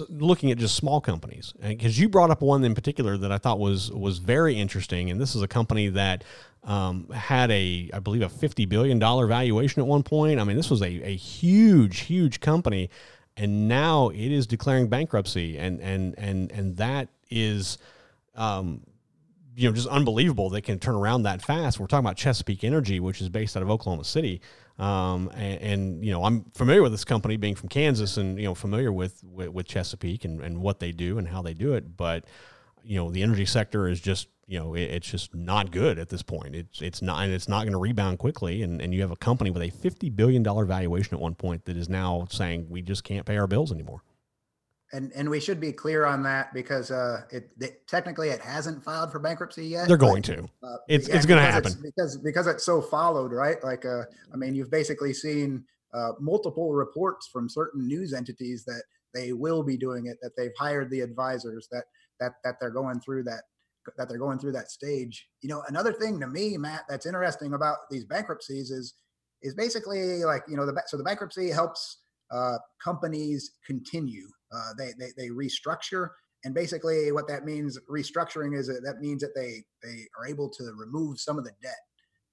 looking 0.09 0.49
at 0.49 0.57
just 0.57 0.75
small 0.75 0.99
companies 0.99 1.53
because 1.61 1.99
you 1.99 2.09
brought 2.09 2.31
up 2.31 2.41
one 2.41 2.63
in 2.63 2.73
particular 2.73 3.17
that 3.17 3.31
I 3.31 3.37
thought 3.37 3.59
was 3.59 3.91
was 3.91 4.17
very 4.17 4.55
interesting, 4.55 5.11
and 5.11 5.21
this 5.21 5.35
is 5.35 5.43
a 5.43 5.47
company 5.47 5.89
that 5.89 6.23
um, 6.63 7.07
had 7.09 7.51
a 7.51 7.89
I 7.93 7.99
believe 7.99 8.23
a 8.23 8.29
fifty 8.29 8.65
billion 8.65 8.97
dollar 8.97 9.27
valuation 9.27 9.81
at 9.81 9.87
one 9.87 10.01
point. 10.01 10.39
I 10.39 10.43
mean, 10.43 10.57
this 10.57 10.71
was 10.71 10.81
a, 10.81 10.87
a 10.87 11.15
huge 11.15 11.99
huge 11.99 12.39
company, 12.39 12.89
and 13.35 13.67
now 13.67 14.09
it 14.09 14.31
is 14.31 14.47
declaring 14.47 14.87
bankruptcy, 14.87 15.57
and 15.57 15.79
and 15.81 16.15
and 16.17 16.51
and 16.51 16.77
that 16.77 17.09
is. 17.29 17.77
Um, 18.35 18.81
you 19.55 19.67
know, 19.67 19.73
just 19.73 19.87
unbelievable. 19.87 20.51
They 20.51 20.61
can 20.61 20.77
turn 20.77 20.93
around 20.93 21.23
that 21.23 21.41
fast. 21.41 21.79
We're 21.79 21.87
talking 21.87 22.05
about 22.05 22.15
Chesapeake 22.15 22.63
Energy, 22.63 22.99
which 22.99 23.21
is 23.21 23.29
based 23.29 23.57
out 23.57 23.63
of 23.63 23.71
Oklahoma 23.71 24.03
City. 24.03 24.39
Um, 24.79 25.31
and, 25.33 25.61
and, 25.61 26.05
you 26.05 26.11
know, 26.11 26.23
I'm 26.23 26.45
familiar 26.53 26.83
with 26.83 26.91
this 26.91 27.05
company 27.05 27.35
being 27.37 27.55
from 27.55 27.69
Kansas 27.69 28.17
and, 28.17 28.37
you 28.37 28.45
know, 28.45 28.55
familiar 28.55 28.91
with, 28.91 29.23
with, 29.23 29.49
with 29.49 29.67
Chesapeake 29.67 30.23
and, 30.23 30.41
and 30.41 30.61
what 30.61 30.79
they 30.79 30.91
do 30.91 31.17
and 31.17 31.27
how 31.27 31.41
they 31.41 31.53
do 31.53 31.73
it. 31.73 31.97
But, 31.97 32.25
you 32.83 32.97
know, 32.97 33.09
the 33.09 33.23
energy 33.23 33.45
sector 33.45 33.87
is 33.87 33.99
just, 33.99 34.27
you 34.45 34.59
know, 34.59 34.75
it, 34.75 34.83
it's 34.83 35.09
just 35.09 35.33
not 35.33 35.71
good 35.71 35.97
at 35.97 36.09
this 36.09 36.21
point. 36.21 36.55
It's, 36.55 36.81
it's 36.81 37.01
not, 37.01 37.23
and 37.23 37.33
it's 37.33 37.47
not 37.47 37.63
going 37.63 37.73
to 37.73 37.79
rebound 37.79 38.19
quickly. 38.19 38.61
And, 38.61 38.79
and 38.79 38.93
you 38.93 39.01
have 39.01 39.11
a 39.11 39.15
company 39.15 39.49
with 39.49 39.63
a 39.63 39.71
$50 39.71 40.15
billion 40.15 40.43
valuation 40.43 41.15
at 41.15 41.19
one 41.19 41.35
point 41.35 41.65
that 41.65 41.75
is 41.75 41.89
now 41.89 42.27
saying 42.29 42.67
we 42.69 42.83
just 42.83 43.03
can't 43.03 43.25
pay 43.25 43.37
our 43.37 43.47
bills 43.47 43.71
anymore 43.71 44.03
and 44.93 45.11
and 45.13 45.29
we 45.29 45.39
should 45.39 45.59
be 45.59 45.71
clear 45.71 46.05
on 46.05 46.23
that 46.23 46.53
because 46.53 46.91
uh, 46.91 47.21
it, 47.29 47.49
it, 47.59 47.85
technically 47.87 48.29
it 48.29 48.39
hasn't 48.39 48.83
filed 48.83 49.11
for 49.11 49.19
bankruptcy 49.19 49.67
yet. 49.67 49.87
They're 49.87 49.97
going 49.97 50.21
to. 50.23 50.43
Uh, 50.63 50.77
it's 50.87 51.09
yeah, 51.09 51.15
it's 51.15 51.25
going 51.25 51.43
to 51.43 51.51
happen 51.51 51.73
because 51.83 52.17
because 52.17 52.47
it's 52.47 52.63
so 52.63 52.81
followed, 52.81 53.31
right? 53.31 53.61
Like, 53.63 53.85
uh, 53.85 54.03
I 54.33 54.37
mean, 54.37 54.55
you've 54.55 54.71
basically 54.71 55.13
seen 55.13 55.65
uh, 55.93 56.11
multiple 56.19 56.73
reports 56.73 57.27
from 57.27 57.49
certain 57.49 57.87
news 57.87 58.13
entities 58.13 58.63
that 58.65 58.83
they 59.13 59.33
will 59.33 59.63
be 59.63 59.77
doing 59.77 60.07
it, 60.07 60.17
that 60.21 60.31
they've 60.37 60.55
hired 60.57 60.89
the 60.89 61.01
advisors, 61.01 61.67
that 61.71 61.85
that 62.19 62.33
that 62.43 62.55
they're 62.59 62.69
going 62.69 63.01
through 63.01 63.23
that 63.23 63.43
that 63.97 64.07
they're 64.07 64.17
going 64.17 64.39
through 64.39 64.53
that 64.53 64.71
stage. 64.71 65.27
You 65.41 65.49
know, 65.49 65.63
another 65.67 65.91
thing 65.91 66.19
to 66.21 66.27
me, 66.27 66.57
Matt, 66.57 66.83
that's 66.87 67.05
interesting 67.05 67.53
about 67.53 67.77
these 67.91 68.05
bankruptcies 68.05 68.71
is 68.71 68.93
is 69.41 69.53
basically 69.53 70.23
like 70.23 70.43
you 70.47 70.55
know 70.55 70.65
the 70.65 70.81
so 70.87 70.95
the 70.95 71.03
bankruptcy 71.03 71.49
helps 71.49 71.97
uh, 72.31 72.57
companies 72.83 73.51
continue 73.65 74.27
uh, 74.51 74.73
they, 74.77 74.93
they 74.97 75.09
they 75.17 75.29
restructure, 75.29 76.09
and 76.43 76.53
basically 76.53 77.11
what 77.11 77.27
that 77.27 77.45
means 77.45 77.77
restructuring 77.89 78.57
is 78.57 78.67
that, 78.67 78.81
that 78.83 78.99
means 78.99 79.21
that 79.21 79.35
they 79.35 79.63
they 79.83 80.03
are 80.17 80.27
able 80.27 80.49
to 80.49 80.73
remove 80.77 81.19
some 81.19 81.37
of 81.37 81.43
the 81.43 81.51
debt. 81.61 81.75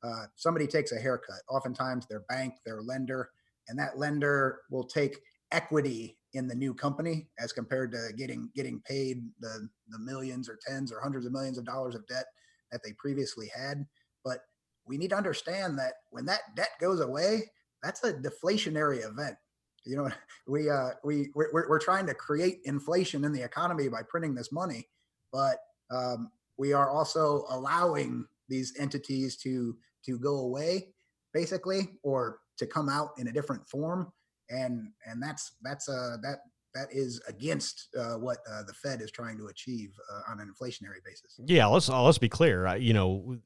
Uh, 0.03 0.27
somebody 0.37 0.67
takes 0.67 0.93
a 0.93 1.01
haircut. 1.01 1.41
Oftentimes, 1.49 2.07
their 2.07 2.23
bank, 2.29 2.55
their 2.65 2.83
lender, 2.83 3.31
and 3.69 3.79
that 3.79 3.99
lender 3.99 4.61
will 4.71 4.85
take 4.85 5.19
equity 5.51 6.19
in 6.35 6.49
the 6.49 6.55
new 6.55 6.75
company 6.75 7.29
as 7.39 7.53
compared 7.53 7.93
to 7.93 8.11
getting 8.17 8.51
getting 8.55 8.81
paid 8.87 9.23
the 9.41 9.69
the 9.89 9.99
millions 9.99 10.49
or 10.49 10.59
tens 10.65 10.93
or 10.93 11.01
hundreds 11.01 11.27
of 11.27 11.33
millions 11.33 11.59
of 11.59 11.65
dollars 11.65 11.95
of 11.95 12.07
debt 12.07 12.27
that 12.71 12.81
they 12.85 12.93
previously 12.93 13.51
had. 13.55 13.85
But 14.25 14.39
we 14.87 14.99
need 14.99 15.11
to 15.11 15.17
understand 15.17 15.79
that 15.79 15.95
when 16.11 16.27
that 16.27 16.41
debt 16.55 16.71
goes 16.81 17.01
away, 17.01 17.51
that's 17.83 18.05
a 18.05 18.13
deflationary 18.13 19.05
event 19.05 19.37
you 19.85 19.97
know 19.97 20.11
we 20.47 20.71
uh 20.71 20.91
we 21.05 21.31
we're, 21.35 21.69
we're 21.69 21.79
trying 21.79 22.07
to 22.07 22.15
create 22.15 22.61
inflation 22.65 23.25
in 23.25 23.33
the 23.33 23.43
economy 23.43 23.89
by 23.89 24.03
printing 24.03 24.35
this 24.35 24.53
money 24.53 24.89
but 25.33 25.59
um, 25.91 26.31
we 26.57 26.73
are 26.73 26.91
also 26.91 27.45
allowing 27.51 28.25
these 28.49 28.75
entities 28.79 29.37
to 29.37 29.77
to 30.05 30.19
go 30.19 30.41
away 30.41 30.89
basically 31.33 31.89
or 32.03 32.39
to 32.57 32.67
come 32.67 32.89
out 32.89 33.11
in 33.19 33.29
a 33.29 33.33
different 33.33 33.67
form 33.69 34.13
and 34.51 34.89
and 35.07 35.23
that's 35.23 35.53
that's 35.63 35.89
uh 35.89 36.17
that 36.23 36.41
that 36.75 36.89
is 36.93 37.21
against 37.29 37.89
uh, 37.97 38.15
what 38.15 38.39
uh, 38.51 38.63
the 38.65 38.73
Fed 38.73 39.01
is 39.01 39.11
trying 39.11 39.39
to 39.39 39.47
achieve 39.47 39.93
uh, 40.13 40.33
on 40.33 40.41
an 40.41 40.53
inflationary 40.53 41.03
basis. 41.05 41.39
Yeah, 41.47 41.67
let's 41.67 41.89
uh, 41.89 42.03
let's 42.03 42.19
be 42.19 42.29
clear. 42.29 42.77
you 42.77 42.93
know, 42.93 43.39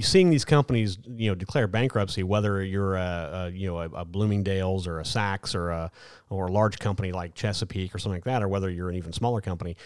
seeing 0.00 0.30
these 0.30 0.44
companies, 0.44 0.98
you 1.06 1.28
know, 1.30 1.34
declare 1.34 1.68
bankruptcy, 1.68 2.22
whether 2.22 2.62
you're 2.62 2.96
a, 2.96 3.30
a 3.32 3.50
you 3.50 3.66
know 3.66 3.80
a, 3.80 3.88
a, 3.90 4.04
Bloomingdale's 4.04 4.86
or 4.86 4.98
a 4.98 5.04
Saks 5.04 5.54
or 5.54 5.70
a 5.70 5.90
or 6.30 6.46
a 6.46 6.52
large 6.52 6.78
company 6.78 7.12
like 7.12 7.34
Chesapeake 7.34 7.94
or 7.94 7.98
something 7.98 8.16
like 8.16 8.24
that, 8.24 8.42
or 8.42 8.48
whether 8.48 8.70
you're 8.70 8.88
an 8.88 8.96
even 8.96 9.12
smaller 9.12 9.40
company. 9.40 9.76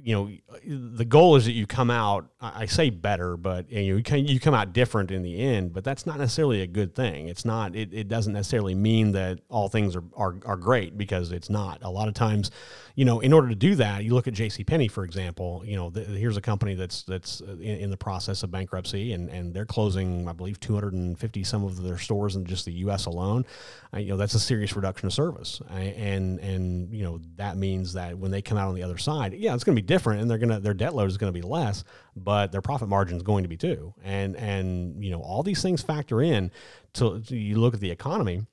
You 0.00 0.14
know, 0.14 0.30
the 0.64 1.04
goal 1.04 1.36
is 1.36 1.44
that 1.46 1.52
you 1.52 1.66
come 1.66 1.90
out. 1.90 2.30
I 2.40 2.66
say 2.66 2.90
better, 2.90 3.36
but 3.36 3.70
you 3.70 3.92
know, 3.92 3.96
you, 3.96 4.02
can, 4.02 4.26
you 4.26 4.38
come 4.38 4.54
out 4.54 4.72
different 4.72 5.10
in 5.10 5.22
the 5.22 5.40
end. 5.40 5.72
But 5.72 5.82
that's 5.82 6.06
not 6.06 6.18
necessarily 6.18 6.62
a 6.62 6.66
good 6.66 6.94
thing. 6.94 7.28
It's 7.28 7.44
not. 7.44 7.74
It, 7.74 7.92
it 7.92 8.08
doesn't 8.08 8.32
necessarily 8.32 8.74
mean 8.74 9.12
that 9.12 9.40
all 9.48 9.68
things 9.68 9.96
are, 9.96 10.04
are 10.16 10.36
are 10.46 10.56
great 10.56 10.96
because 10.96 11.32
it's 11.32 11.50
not. 11.50 11.82
A 11.82 11.90
lot 11.90 12.06
of 12.06 12.14
times, 12.14 12.50
you 12.94 13.04
know, 13.04 13.20
in 13.20 13.32
order 13.32 13.48
to 13.48 13.54
do 13.54 13.74
that, 13.76 14.04
you 14.04 14.14
look 14.14 14.28
at 14.28 14.34
J.C. 14.34 14.62
Penney, 14.62 14.88
for 14.88 15.04
example. 15.04 15.62
You 15.64 15.76
know, 15.76 15.90
here's 15.90 16.36
a 16.36 16.40
company 16.40 16.74
that's 16.74 17.02
that's 17.02 17.40
in, 17.40 17.60
in, 17.60 17.90
the 17.90 17.96
process 17.96 18.42
of 18.42 18.50
bankruptcy, 18.50 19.12
and 19.12 19.28
and 19.28 19.52
they're 19.52 19.66
closing, 19.66 20.28
I 20.28 20.32
believe, 20.32 20.60
250 20.60 21.44
some 21.44 21.64
of 21.64 21.82
their 21.82 21.98
stores 21.98 22.36
in 22.36 22.44
just 22.44 22.64
the 22.64 22.72
U.S. 22.72 23.06
alone. 23.06 23.44
Uh, 23.92 23.98
you 23.98 24.10
know, 24.10 24.16
that's 24.16 24.34
a 24.34 24.40
serious 24.40 24.76
reduction 24.76 25.06
of 25.06 25.12
service, 25.12 25.60
and 25.70 26.38
and 26.38 26.92
you 26.92 27.02
know 27.02 27.20
that 27.36 27.56
means 27.56 27.94
that 27.94 28.16
when 28.16 28.30
they 28.30 28.42
come 28.42 28.58
out 28.58 28.68
on 28.68 28.74
the 28.74 28.82
other 28.82 28.98
side, 28.98 29.34
yeah, 29.34 29.54
it's 29.54 29.64
going 29.64 29.74
to 29.74 29.82
be 29.82 29.86
different, 29.88 30.22
and 30.22 30.30
they're 30.30 30.38
gonna 30.38 30.60
their 30.60 30.74
debt 30.74 30.94
load 30.94 31.10
is 31.10 31.18
going 31.18 31.32
to 31.32 31.36
be 31.36 31.44
less, 31.44 31.82
but 32.14 32.52
their 32.52 32.62
profit 32.62 32.88
margin 32.88 33.16
is 33.16 33.24
going 33.24 33.42
to 33.42 33.48
be 33.48 33.56
too, 33.56 33.92
and 34.04 34.36
and 34.36 35.02
you 35.02 35.10
know 35.10 35.20
all 35.20 35.42
these 35.42 35.60
things 35.60 35.82
factor 35.82 36.22
in 36.22 36.52
to, 36.92 37.20
to 37.22 37.36
you 37.36 37.56
look 37.58 37.74
at 37.74 37.80
the 37.80 37.90
economy 37.90 38.46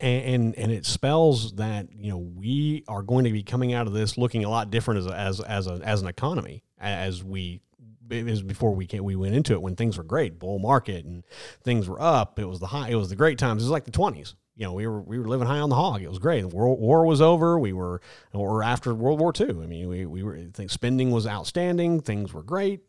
and, 0.00 0.24
and, 0.24 0.58
and 0.58 0.72
it 0.72 0.86
spells 0.86 1.54
that 1.54 1.88
you 1.92 2.10
know 2.10 2.18
we 2.18 2.84
are 2.86 3.02
going 3.02 3.24
to 3.24 3.32
be 3.32 3.42
coming 3.42 3.72
out 3.72 3.86
of 3.86 3.92
this 3.92 4.16
looking 4.16 4.44
a 4.44 4.50
lot 4.50 4.70
different 4.70 4.98
as 4.98 5.06
as 5.06 5.40
as 5.40 5.66
a, 5.66 5.80
as 5.82 6.02
an 6.02 6.08
economy 6.08 6.62
as 6.78 7.24
we 7.24 7.60
was 8.10 8.42
before 8.42 8.74
we 8.74 8.86
came, 8.86 9.04
we 9.04 9.16
went 9.16 9.34
into 9.34 9.54
it 9.54 9.62
when 9.62 9.74
things 9.74 9.96
were 9.96 10.04
great 10.04 10.38
bull 10.38 10.58
market 10.58 11.04
and 11.04 11.24
things 11.64 11.88
were 11.88 12.00
up 12.00 12.38
it 12.38 12.44
was 12.44 12.60
the 12.60 12.66
high 12.66 12.90
it 12.90 12.94
was 12.94 13.08
the 13.08 13.16
great 13.16 13.38
times. 13.38 13.62
It 13.62 13.66
was 13.66 13.70
like 13.70 13.84
the 13.84 13.90
20s 13.90 14.34
you 14.56 14.64
know 14.64 14.72
we 14.72 14.86
were 14.86 15.00
we 15.00 15.18
were 15.18 15.28
living 15.28 15.46
high 15.46 15.60
on 15.60 15.68
the 15.68 15.76
hog 15.76 16.02
it 16.02 16.08
was 16.08 16.18
great 16.18 16.42
the 16.42 16.48
war, 16.48 16.76
war 16.76 17.06
was 17.06 17.20
over 17.20 17.58
we 17.58 17.72
were 17.72 18.00
or 18.32 18.62
after 18.62 18.94
world 18.94 19.18
war 19.18 19.32
ii 19.40 19.48
i 19.48 19.52
mean 19.52 19.88
we, 19.88 20.06
we 20.06 20.22
were 20.22 20.38
spending 20.66 21.10
was 21.10 21.26
outstanding 21.26 22.00
things 22.00 22.32
were 22.32 22.42
great 22.42 22.80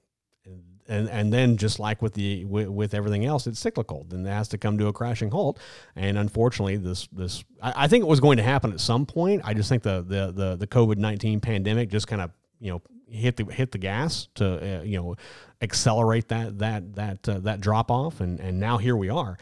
and 0.88 1.10
and 1.10 1.32
then 1.32 1.58
just 1.58 1.80
like 1.80 2.02
with 2.02 2.14
the 2.14 2.46
with, 2.46 2.68
with, 2.68 2.94
everything 2.94 3.26
else, 3.26 3.48
it's 3.48 3.60
cyclical. 3.60 4.06
Then 4.10 4.26
it 4.26 4.30
has 4.30 4.48
to 4.50 4.58
come 4.58 4.78
to 4.78 4.88
a 4.88 4.94
crashing 4.94 5.32
halt. 5.32 5.60
And 5.96 6.18
unfortunately, 6.18 6.78
this 6.78 7.08
this 7.12 7.44
I, 7.62 7.74
I 7.84 7.88
think 7.88 8.04
it 8.04 8.08
was 8.08 8.20
going 8.20 8.38
to 8.38 8.44
happen 8.44 8.72
at 8.72 8.80
some 8.80 9.06
point. 9.06 9.42
I 9.44 9.54
just 9.54 9.70
think 9.70 9.84
the 9.84 10.02
the 10.02 10.32
the, 10.32 10.56
the 10.58 10.68
COVID 10.68 10.98
nineteen 10.98 11.40
pandemic 11.40 11.90
just 11.90 12.08
kind 12.08 12.22
of 12.22 12.32
you 12.60 12.72
know 12.72 12.82
hit 13.08 13.38
the 13.38 13.46
hit 13.46 13.72
the 13.72 13.78
gas 13.78 14.28
to 14.36 14.80
uh, 14.80 14.84
you 14.84 14.98
know 14.98 15.16
accelerate 15.62 16.28
that 16.30 16.60
that 16.60 16.96
that 16.96 17.30
uh, 17.30 17.40
that 17.40 17.62
drop 17.62 17.90
off. 17.90 18.20
And 18.20 18.40
and 18.40 18.60
now 18.60 18.78
here 18.78 18.98
we 18.98 19.10
are. 19.10 19.38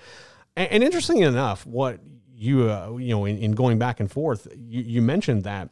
And, 0.55 0.72
and 0.72 0.84
interesting 0.84 1.20
enough, 1.20 1.65
what 1.65 2.00
you 2.34 2.70
uh, 2.70 2.98
you 2.98 3.10
know 3.10 3.25
in, 3.25 3.38
in 3.38 3.51
going 3.51 3.79
back 3.79 4.00
and 4.00 4.12
forth, 4.12 4.48
you, 4.55 4.81
you 4.81 5.01
mentioned 5.01 5.43
that 5.43 5.70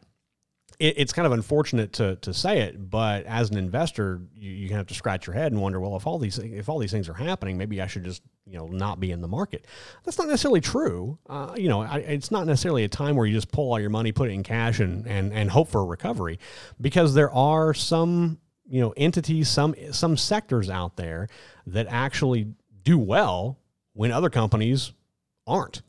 it, 0.80 0.94
it's 0.96 1.12
kind 1.12 1.26
of 1.26 1.32
unfortunate 1.32 1.92
to 1.94 2.16
to 2.16 2.34
say 2.34 2.60
it, 2.62 2.90
but 2.90 3.24
as 3.26 3.50
an 3.50 3.56
investor, 3.56 4.22
you, 4.34 4.50
you 4.50 4.68
have 4.74 4.86
to 4.88 4.94
scratch 4.94 5.26
your 5.26 5.34
head 5.34 5.52
and 5.52 5.60
wonder, 5.60 5.78
well, 5.78 5.96
if 5.96 6.06
all 6.06 6.18
these 6.18 6.38
if 6.38 6.68
all 6.68 6.78
these 6.78 6.90
things 6.90 7.08
are 7.08 7.14
happening, 7.14 7.56
maybe 7.56 7.80
I 7.80 7.86
should 7.86 8.04
just 8.04 8.22
you 8.46 8.56
know 8.56 8.66
not 8.66 8.98
be 8.98 9.12
in 9.12 9.20
the 9.20 9.28
market. 9.28 9.66
That's 10.04 10.18
not 10.18 10.26
necessarily 10.26 10.60
true. 10.60 11.18
Uh, 11.28 11.54
you 11.56 11.68
know, 11.68 11.82
I, 11.82 11.98
it's 11.98 12.30
not 12.30 12.46
necessarily 12.46 12.84
a 12.84 12.88
time 12.88 13.14
where 13.14 13.26
you 13.26 13.34
just 13.34 13.52
pull 13.52 13.70
all 13.70 13.78
your 13.78 13.90
money, 13.90 14.10
put 14.10 14.30
it 14.30 14.32
in 14.32 14.42
cash, 14.42 14.80
and 14.80 15.06
and 15.06 15.32
and 15.32 15.50
hope 15.50 15.68
for 15.68 15.82
a 15.82 15.84
recovery, 15.84 16.40
because 16.80 17.14
there 17.14 17.30
are 17.30 17.74
some 17.74 18.38
you 18.66 18.80
know 18.80 18.94
entities, 18.96 19.48
some 19.48 19.74
some 19.92 20.16
sectors 20.16 20.70
out 20.70 20.96
there 20.96 21.28
that 21.66 21.86
actually 21.88 22.54
do 22.82 22.98
well 22.98 23.59
when 24.00 24.12
other 24.12 24.30
companies 24.30 24.92
aren't. 25.46 25.82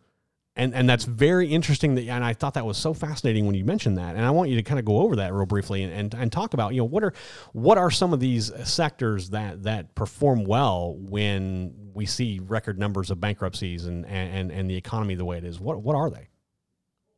And 0.57 0.75
and 0.75 0.89
that's 0.89 1.05
very 1.05 1.47
interesting 1.47 1.95
that 1.95 2.03
and 2.09 2.25
I 2.25 2.33
thought 2.33 2.55
that 2.55 2.65
was 2.65 2.77
so 2.77 2.93
fascinating 2.93 3.45
when 3.45 3.55
you 3.55 3.63
mentioned 3.63 3.97
that. 3.97 4.17
And 4.17 4.25
I 4.25 4.31
want 4.31 4.49
you 4.49 4.57
to 4.57 4.63
kind 4.63 4.79
of 4.79 4.83
go 4.83 4.97
over 4.97 5.15
that 5.15 5.31
real 5.33 5.45
briefly 5.45 5.81
and, 5.83 5.93
and, 5.93 6.13
and 6.13 6.29
talk 6.29 6.53
about 6.53 6.73
you 6.73 6.81
know 6.81 6.85
what 6.85 7.05
are 7.05 7.13
what 7.53 7.77
are 7.77 7.89
some 7.89 8.11
of 8.11 8.19
these 8.19 8.51
sectors 8.65 9.29
that 9.29 9.63
that 9.63 9.95
perform 9.95 10.43
well 10.43 10.97
when 10.99 11.73
we 11.93 12.05
see 12.05 12.41
record 12.43 12.77
numbers 12.77 13.11
of 13.11 13.21
bankruptcies 13.21 13.85
and 13.85 14.05
and 14.05 14.51
and 14.51 14.69
the 14.69 14.75
economy 14.75 15.15
the 15.15 15.23
way 15.23 15.37
it 15.37 15.45
is? 15.45 15.61
What 15.61 15.81
what 15.81 15.95
are 15.95 16.09
they? 16.09 16.27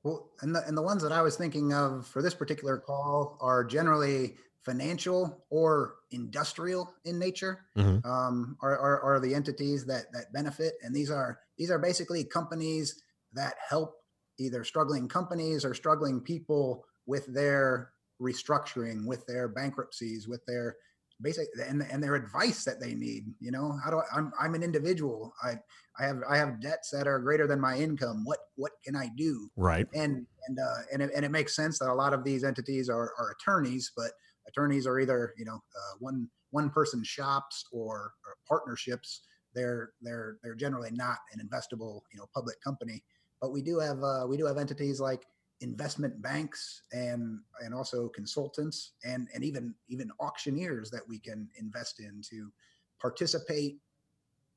Well 0.03 0.29
and 0.41 0.53
the 0.53 0.63
and 0.67 0.77
the 0.77 0.83
ones 0.83 1.01
that 1.01 1.11
I 1.11 1.23
was 1.23 1.35
thinking 1.35 1.73
of 1.73 2.05
for 2.05 2.21
this 2.21 2.35
particular 2.35 2.77
call 2.77 3.39
are 3.41 3.63
generally 3.63 4.35
financial 4.65 5.45
or 5.49 5.95
industrial 6.11 6.93
in 7.05 7.19
nature 7.19 7.65
mm-hmm. 7.77 8.09
um, 8.09 8.55
are, 8.61 8.77
are, 8.77 9.01
are 9.01 9.19
the 9.19 9.35
entities 9.35 9.85
that 9.85 10.05
that 10.13 10.31
benefit 10.33 10.73
and 10.83 10.95
these 10.95 11.11
are 11.11 11.39
these 11.57 11.69
are 11.69 11.79
basically 11.79 12.23
companies 12.23 13.01
that 13.33 13.55
help 13.67 13.95
either 14.39 14.63
struggling 14.63 15.07
companies 15.07 15.65
or 15.65 15.73
struggling 15.73 16.21
people 16.21 16.85
with 17.05 17.25
their 17.33 17.91
restructuring, 18.21 19.05
with 19.05 19.25
their 19.27 19.47
bankruptcies, 19.47 20.27
with 20.27 20.43
their 20.45 20.75
basic 21.21 21.47
and, 21.67 21.83
and 21.91 22.01
their 22.01 22.15
advice 22.15 22.63
that 22.63 22.79
they 22.79 22.93
need. 22.93 23.25
You 23.39 23.51
know, 23.51 23.77
how 23.83 23.91
do 23.91 23.97
I, 23.97 24.17
I'm 24.17 24.31
I'm 24.39 24.55
an 24.55 24.63
individual. 24.63 25.33
I 25.43 25.55
I 25.99 26.05
have 26.05 26.21
I 26.29 26.37
have 26.37 26.61
debts 26.61 26.89
that 26.91 27.07
are 27.07 27.19
greater 27.19 27.47
than 27.47 27.59
my 27.59 27.77
income. 27.77 28.23
What 28.25 28.39
what 28.55 28.71
can 28.83 28.95
I 28.95 29.09
do? 29.15 29.49
Right. 29.55 29.87
And 29.93 30.25
and 30.47 30.59
uh, 30.59 30.81
and 30.91 31.01
it, 31.01 31.11
and 31.15 31.25
it 31.25 31.31
makes 31.31 31.55
sense 31.55 31.79
that 31.79 31.89
a 31.89 31.93
lot 31.93 32.13
of 32.13 32.23
these 32.23 32.43
entities 32.43 32.89
are 32.89 33.13
are 33.19 33.35
attorneys, 33.39 33.91
but 33.95 34.11
attorneys 34.47 34.87
are 34.87 34.99
either 34.99 35.33
you 35.37 35.45
know 35.45 35.55
uh, 35.55 35.95
one 35.99 36.27
one 36.51 36.69
person 36.69 37.03
shops 37.03 37.65
or, 37.71 38.13
or 38.25 38.35
partnerships. 38.47 39.21
They're 39.55 39.91
they're 40.01 40.37
they're 40.43 40.55
generally 40.55 40.91
not 40.91 41.17
an 41.33 41.47
investable 41.47 42.01
you 42.11 42.19
know 42.19 42.27
public 42.33 42.61
company 42.61 43.03
but 43.43 43.51
we 43.51 43.61
do 43.61 43.77
have 43.77 44.01
uh, 44.01 44.25
we 44.25 44.37
do 44.37 44.45
have 44.45 44.57
entities 44.57 45.01
like 45.01 45.25
investment 45.59 46.21
banks 46.21 46.83
and 46.93 47.39
and 47.59 47.73
also 47.73 48.07
consultants 48.07 48.93
and 49.03 49.27
and 49.33 49.43
even 49.43 49.75
even 49.89 50.09
auctioneers 50.21 50.89
that 50.89 51.01
we 51.09 51.19
can 51.19 51.49
invest 51.59 51.99
in 51.99 52.21
to 52.29 52.49
participate 53.01 53.79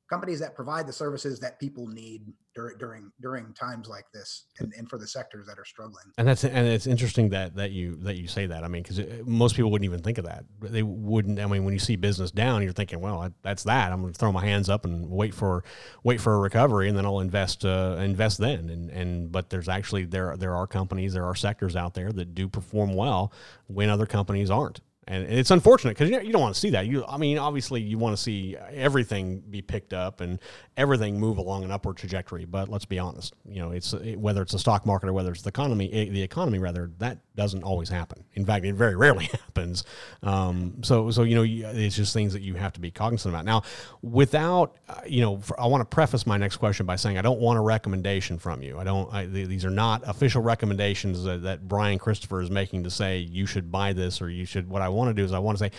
companies 0.09 0.39
that 0.39 0.55
provide 0.55 0.87
the 0.87 0.93
services 0.93 1.37
that 1.37 1.59
people 1.59 1.85
need 1.85 2.31
during 2.57 2.77
during 2.77 3.11
during 3.21 3.53
times 3.53 3.87
like 3.87 4.05
this 4.13 4.45
and, 4.59 4.73
and 4.77 4.89
for 4.89 4.97
the 4.97 5.07
sectors 5.07 5.45
that 5.47 5.59
are 5.59 5.65
struggling. 5.65 6.05
And 6.17 6.27
that's 6.27 6.43
and 6.43 6.67
it's 6.67 6.87
interesting 6.87 7.29
that 7.29 7.55
that 7.55 7.71
you 7.71 7.95
that 7.97 8.17
you 8.17 8.27
say 8.27 8.47
that. 8.47 8.63
I 8.63 8.67
mean 8.67 8.83
because 8.83 8.99
most 9.25 9.55
people 9.55 9.71
wouldn't 9.71 9.85
even 9.85 10.01
think 10.01 10.17
of 10.17 10.25
that. 10.25 10.43
They 10.59 10.83
wouldn't 10.83 11.39
i 11.39 11.45
mean 11.45 11.63
when 11.63 11.73
you 11.73 11.79
see 11.79 11.95
business 11.95 12.31
down 12.31 12.63
you're 12.63 12.73
thinking 12.73 12.99
well 12.99 13.29
that's 13.43 13.63
that. 13.63 13.91
I'm 13.91 14.01
going 14.01 14.13
to 14.13 14.19
throw 14.19 14.31
my 14.31 14.45
hands 14.45 14.69
up 14.69 14.85
and 14.85 15.09
wait 15.09 15.33
for 15.33 15.63
wait 16.03 16.19
for 16.19 16.33
a 16.33 16.39
recovery 16.39 16.89
and 16.89 16.97
then 16.97 17.05
i'll 17.05 17.19
invest 17.19 17.63
uh, 17.63 17.97
invest 17.99 18.39
then. 18.39 18.69
And 18.69 18.89
and 18.89 19.31
but 19.31 19.49
there's 19.49 19.69
actually 19.69 20.05
there 20.05 20.35
there 20.35 20.55
are 20.55 20.67
companies 20.67 21.13
there 21.13 21.25
are 21.25 21.35
sectors 21.35 21.75
out 21.75 21.93
there 21.93 22.11
that 22.11 22.33
do 22.33 22.47
perform 22.47 22.95
well 22.95 23.31
when 23.67 23.89
other 23.89 24.05
companies 24.05 24.49
aren't 24.49 24.81
and 25.07 25.23
it's 25.31 25.51
unfortunate 25.51 25.97
because 25.97 26.09
you, 26.09 26.31
don't 26.31 26.41
want 26.41 26.53
to 26.53 26.59
see 26.59 26.71
that. 26.71 26.85
You, 26.85 27.05
I 27.05 27.17
mean, 27.17 27.37
obviously, 27.37 27.81
you 27.81 27.97
want 27.97 28.15
to 28.15 28.21
see 28.21 28.57
everything 28.73 29.39
be 29.39 29.61
picked 29.61 29.93
up 29.93 30.19
and 30.19 30.37
everything 30.75 31.17
move 31.17 31.37
along 31.37 31.63
an 31.63 31.71
upward 31.71 31.95
trajectory. 31.95 32.43
But 32.43 32.67
let's 32.67 32.83
be 32.83 32.99
honest, 32.99 33.33
you 33.47 33.61
know, 33.61 33.71
it's 33.71 33.93
it, 33.93 34.19
whether 34.19 34.41
it's 34.41 34.51
the 34.51 34.59
stock 34.59 34.85
market 34.85 35.07
or 35.07 35.13
whether 35.13 35.31
it's 35.31 35.43
the 35.43 35.49
economy, 35.49 35.85
it, 35.93 36.11
the 36.11 36.21
economy 36.21 36.59
rather, 36.59 36.91
that 36.97 37.19
doesn't 37.35 37.63
always 37.63 37.87
happen. 37.87 38.25
In 38.33 38.45
fact, 38.45 38.65
it 38.65 38.73
very 38.73 38.95
rarely 38.97 39.25
happens. 39.25 39.85
Um, 40.23 40.83
so, 40.83 41.09
so 41.09 41.23
you 41.23 41.35
know, 41.35 41.69
it's 41.73 41.95
just 41.95 42.13
things 42.13 42.33
that 42.33 42.41
you 42.41 42.55
have 42.55 42.73
to 42.73 42.81
be 42.81 42.91
cognizant 42.91 43.33
about. 43.33 43.45
Now, 43.45 43.63
without, 44.01 44.75
uh, 44.89 44.95
you 45.07 45.21
know, 45.21 45.37
for, 45.37 45.57
I 45.57 45.67
want 45.67 45.89
to 45.89 45.95
preface 45.95 46.27
my 46.27 46.35
next 46.35 46.57
question 46.57 46.85
by 46.85 46.97
saying 46.97 47.17
I 47.17 47.21
don't 47.21 47.39
want 47.39 47.57
a 47.57 47.61
recommendation 47.61 48.37
from 48.37 48.61
you. 48.61 48.77
I 48.77 48.83
don't. 48.83 49.13
I, 49.13 49.25
these 49.25 49.63
are 49.63 49.69
not 49.69 50.03
official 50.05 50.41
recommendations 50.41 51.23
that, 51.23 51.43
that 51.43 51.65
Brian 51.65 51.97
Christopher 51.97 52.41
is 52.41 52.51
making 52.51 52.83
to 52.83 52.91
say 52.91 53.19
you 53.19 53.45
should 53.45 53.71
buy 53.71 53.93
this 53.93 54.21
or 54.21 54.29
you 54.29 54.43
should. 54.43 54.67
What 54.67 54.81
I 54.81 54.89
want 54.89 54.96
to 55.09 55.13
do 55.13 55.23
is 55.23 55.31
I 55.31 55.39
want 55.39 55.57
to 55.57 55.63
say, 55.65 55.71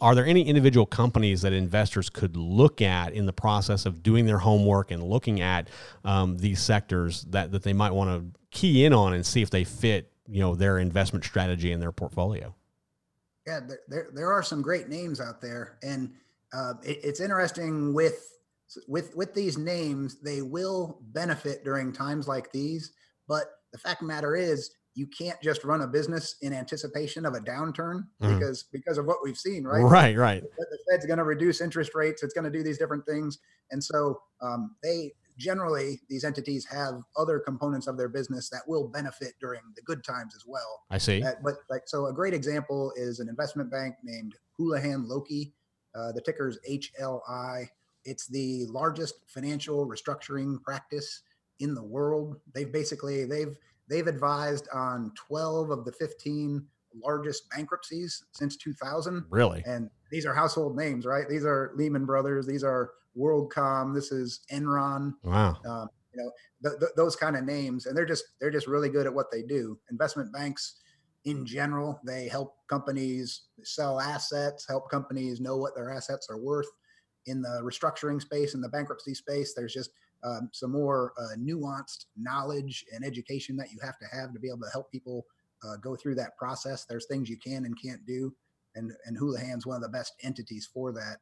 are 0.00 0.14
there 0.14 0.26
any 0.26 0.42
individual 0.42 0.86
companies 0.86 1.42
that 1.42 1.52
investors 1.52 2.10
could 2.10 2.36
look 2.36 2.82
at 2.82 3.12
in 3.12 3.26
the 3.26 3.32
process 3.32 3.86
of 3.86 4.02
doing 4.02 4.26
their 4.26 4.38
homework 4.38 4.90
and 4.90 5.02
looking 5.02 5.40
at 5.40 5.68
um, 6.04 6.36
these 6.38 6.60
sectors 6.60 7.22
that, 7.30 7.52
that 7.52 7.62
they 7.62 7.72
might 7.72 7.92
want 7.92 8.10
to 8.10 8.40
key 8.50 8.84
in 8.84 8.92
on 8.92 9.12
and 9.12 9.24
see 9.24 9.42
if 9.42 9.50
they 9.50 9.64
fit, 9.64 10.12
you 10.28 10.40
know, 10.40 10.54
their 10.54 10.78
investment 10.78 11.24
strategy 11.24 11.72
in 11.72 11.80
their 11.80 11.92
portfolio? 11.92 12.54
Yeah, 13.46 13.60
there, 13.66 13.80
there, 13.88 14.08
there 14.12 14.32
are 14.32 14.42
some 14.42 14.60
great 14.60 14.88
names 14.88 15.20
out 15.20 15.40
there. 15.40 15.78
And 15.82 16.12
uh, 16.52 16.74
it, 16.82 17.00
it's 17.02 17.20
interesting 17.20 17.94
with 17.94 18.34
with 18.86 19.16
with 19.16 19.32
these 19.32 19.56
names, 19.56 20.20
they 20.20 20.42
will 20.42 21.00
benefit 21.12 21.64
during 21.64 21.92
times 21.92 22.28
like 22.28 22.52
these. 22.52 22.92
But 23.26 23.46
the 23.72 23.78
fact 23.78 24.02
of 24.02 24.08
the 24.08 24.12
matter 24.12 24.36
is, 24.36 24.70
you 24.98 25.06
can't 25.06 25.40
just 25.40 25.62
run 25.62 25.82
a 25.82 25.86
business 25.86 26.34
in 26.42 26.52
anticipation 26.52 27.24
of 27.24 27.34
a 27.34 27.38
downturn 27.38 28.02
mm-hmm. 28.20 28.34
because 28.34 28.64
because 28.64 28.98
of 28.98 29.06
what 29.06 29.18
we've 29.22 29.38
seen, 29.38 29.62
right? 29.62 29.80
Right, 29.80 30.16
right. 30.16 30.42
The 30.42 30.78
Fed's 30.90 31.06
going 31.06 31.18
to 31.18 31.24
reduce 31.24 31.60
interest 31.60 31.94
rates. 31.94 32.24
It's 32.24 32.34
going 32.34 32.50
to 32.50 32.50
do 32.50 32.64
these 32.64 32.78
different 32.78 33.06
things, 33.06 33.38
and 33.70 33.82
so 33.82 34.20
um, 34.42 34.74
they 34.82 35.12
generally 35.36 36.00
these 36.08 36.24
entities 36.24 36.66
have 36.66 37.00
other 37.16 37.38
components 37.38 37.86
of 37.86 37.96
their 37.96 38.08
business 38.08 38.50
that 38.50 38.62
will 38.66 38.88
benefit 38.88 39.34
during 39.40 39.60
the 39.76 39.82
good 39.82 40.02
times 40.02 40.34
as 40.34 40.42
well. 40.44 40.82
I 40.90 40.98
see. 40.98 41.22
Uh, 41.22 41.34
but 41.44 41.54
like 41.70 41.82
so, 41.86 42.06
a 42.06 42.12
great 42.12 42.34
example 42.34 42.92
is 42.96 43.20
an 43.20 43.28
investment 43.28 43.70
bank 43.70 43.94
named 44.02 44.34
Houlihan 44.58 45.06
Lokey. 45.08 45.52
Uh, 45.94 46.10
the 46.10 46.20
ticker 46.20 46.48
is 46.48 46.58
HLI. 46.68 47.68
It's 48.04 48.26
the 48.26 48.66
largest 48.66 49.14
financial 49.28 49.86
restructuring 49.86 50.60
practice 50.60 51.22
in 51.60 51.74
the 51.74 51.84
world. 51.84 52.40
They've 52.52 52.72
basically 52.72 53.24
they've 53.24 53.56
they've 53.88 54.06
advised 54.06 54.68
on 54.72 55.12
12 55.14 55.70
of 55.70 55.84
the 55.84 55.92
15 55.92 56.64
largest 57.02 57.48
bankruptcies 57.50 58.24
since 58.32 58.56
2000. 58.56 59.24
Really? 59.30 59.62
And 59.66 59.90
these 60.10 60.26
are 60.26 60.34
household 60.34 60.76
names, 60.76 61.06
right? 61.06 61.28
These 61.28 61.44
are 61.44 61.72
Lehman 61.76 62.06
Brothers. 62.06 62.46
These 62.46 62.64
are 62.64 62.90
WorldCom. 63.16 63.94
This 63.94 64.12
is 64.12 64.40
Enron. 64.52 65.12
Wow. 65.22 65.56
Um, 65.66 65.88
you 66.14 66.22
know, 66.22 66.30
th- 66.64 66.80
th- 66.80 66.92
those 66.96 67.16
kind 67.16 67.36
of 67.36 67.44
names, 67.44 67.86
and 67.86 67.96
they're 67.96 68.06
just 68.06 68.24
they're 68.40 68.50
just 68.50 68.66
really 68.66 68.88
good 68.88 69.06
at 69.06 69.14
what 69.14 69.30
they 69.30 69.42
do. 69.42 69.78
Investment 69.90 70.32
banks, 70.32 70.80
in 71.24 71.44
general, 71.44 72.00
they 72.04 72.28
help 72.28 72.54
companies 72.68 73.42
sell 73.62 74.00
assets, 74.00 74.66
help 74.66 74.90
companies 74.90 75.40
know 75.40 75.56
what 75.56 75.74
their 75.74 75.90
assets 75.90 76.28
are 76.30 76.38
worth. 76.38 76.68
In 77.26 77.42
the 77.42 77.60
restructuring 77.62 78.22
space, 78.22 78.54
in 78.54 78.62
the 78.62 78.70
bankruptcy 78.70 79.12
space, 79.12 79.52
there's 79.54 79.74
just 79.74 79.90
um, 80.24 80.50
some 80.52 80.72
more 80.72 81.12
uh, 81.18 81.36
nuanced 81.38 82.06
knowledge 82.16 82.84
and 82.92 83.04
education 83.04 83.56
that 83.56 83.72
you 83.72 83.78
have 83.82 83.98
to 83.98 84.06
have 84.12 84.32
to 84.32 84.40
be 84.40 84.48
able 84.48 84.62
to 84.62 84.70
help 84.72 84.90
people 84.90 85.26
uh, 85.64 85.76
go 85.76 85.96
through 85.96 86.14
that 86.16 86.36
process. 86.36 86.84
There's 86.84 87.06
things 87.06 87.28
you 87.28 87.36
can 87.36 87.64
and 87.64 87.80
can't 87.80 88.04
do, 88.06 88.34
and 88.74 88.92
and 89.06 89.18
Houlihan's 89.18 89.66
one 89.66 89.76
of 89.76 89.82
the 89.82 89.88
best 89.88 90.14
entities 90.22 90.68
for 90.72 90.92
that. 90.92 91.18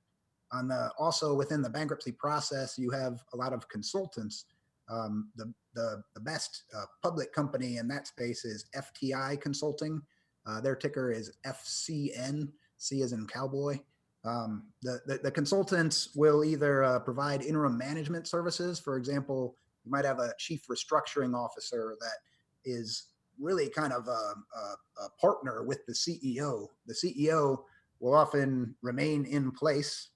On 0.53 0.69
the 0.69 0.91
also 0.99 1.35
within 1.35 1.63
the 1.63 1.71
bankruptcy 1.71 2.13
process, 2.13 2.79
you 2.79 2.91
have 2.91 3.23
a 3.33 3.37
lot 3.37 3.53
of 3.53 3.69
consultants. 3.69 4.45
Um, 4.89 5.31
the, 5.37 5.53
the 5.75 6.03
the 6.15 6.21
best 6.21 6.65
uh, 6.77 6.85
public 7.03 7.33
company 7.33 7.79
in 7.79 7.89
that 7.89 8.07
space 8.07 8.45
is 8.45 8.67
FTI 8.77 9.41
Consulting. 9.41 10.01
Uh, 10.47 10.61
their 10.61 10.77
ticker 10.77 11.11
is 11.11 11.33
FCN. 11.45 12.49
C 12.79 13.03
as 13.03 13.13
in 13.13 13.27
cowboy. 13.27 13.79
Um, 14.27 14.65
the, 14.83 15.01
the, 15.07 15.19
the 15.19 15.31
consultants 15.31 16.11
will 16.17 16.45
either 16.45 16.83
uh, 16.83 16.99
provide 16.99 17.43
interim 17.43 17.79
management 17.79 18.27
services. 18.27 18.81
For 18.81 18.97
example, 18.97 19.55
you 19.85 19.93
might 19.93 20.05
have 20.05 20.19
a 20.19 20.33
chief 20.39 20.63
restructuring 20.69 21.35
officer 21.35 21.97
that 22.01 22.19
is 22.65 23.11
really 23.39 23.69
kind 23.69 23.93
of 23.93 24.09
a, 24.09 24.11
a, 24.11 25.05
a 25.05 25.11
partner 25.21 25.63
with 25.65 25.87
the 25.87 25.93
CEO. 25.93 26.67
The 26.87 26.95
CEO 26.95 27.59
will 28.01 28.15
often 28.15 28.75
remain 28.83 29.25
in 29.27 29.53
place, 29.53 30.09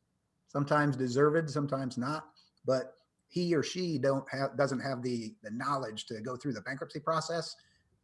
sometimes 0.49 0.97
deserved, 0.97 1.49
sometimes 1.49 1.97
not, 1.97 2.25
but 2.67 2.95
he 3.29 3.55
or 3.55 3.63
she 3.63 3.97
don't 3.97 4.25
have 4.31 4.57
doesn't 4.57 4.81
have 4.81 5.03
the 5.03 5.33
the 5.45 5.51
knowledge 5.53 6.07
to 6.07 6.21
go 6.21 6.37
through 6.37 6.53
the 6.53 6.61
bankruptcy 6.63 6.99
process. 6.99 7.55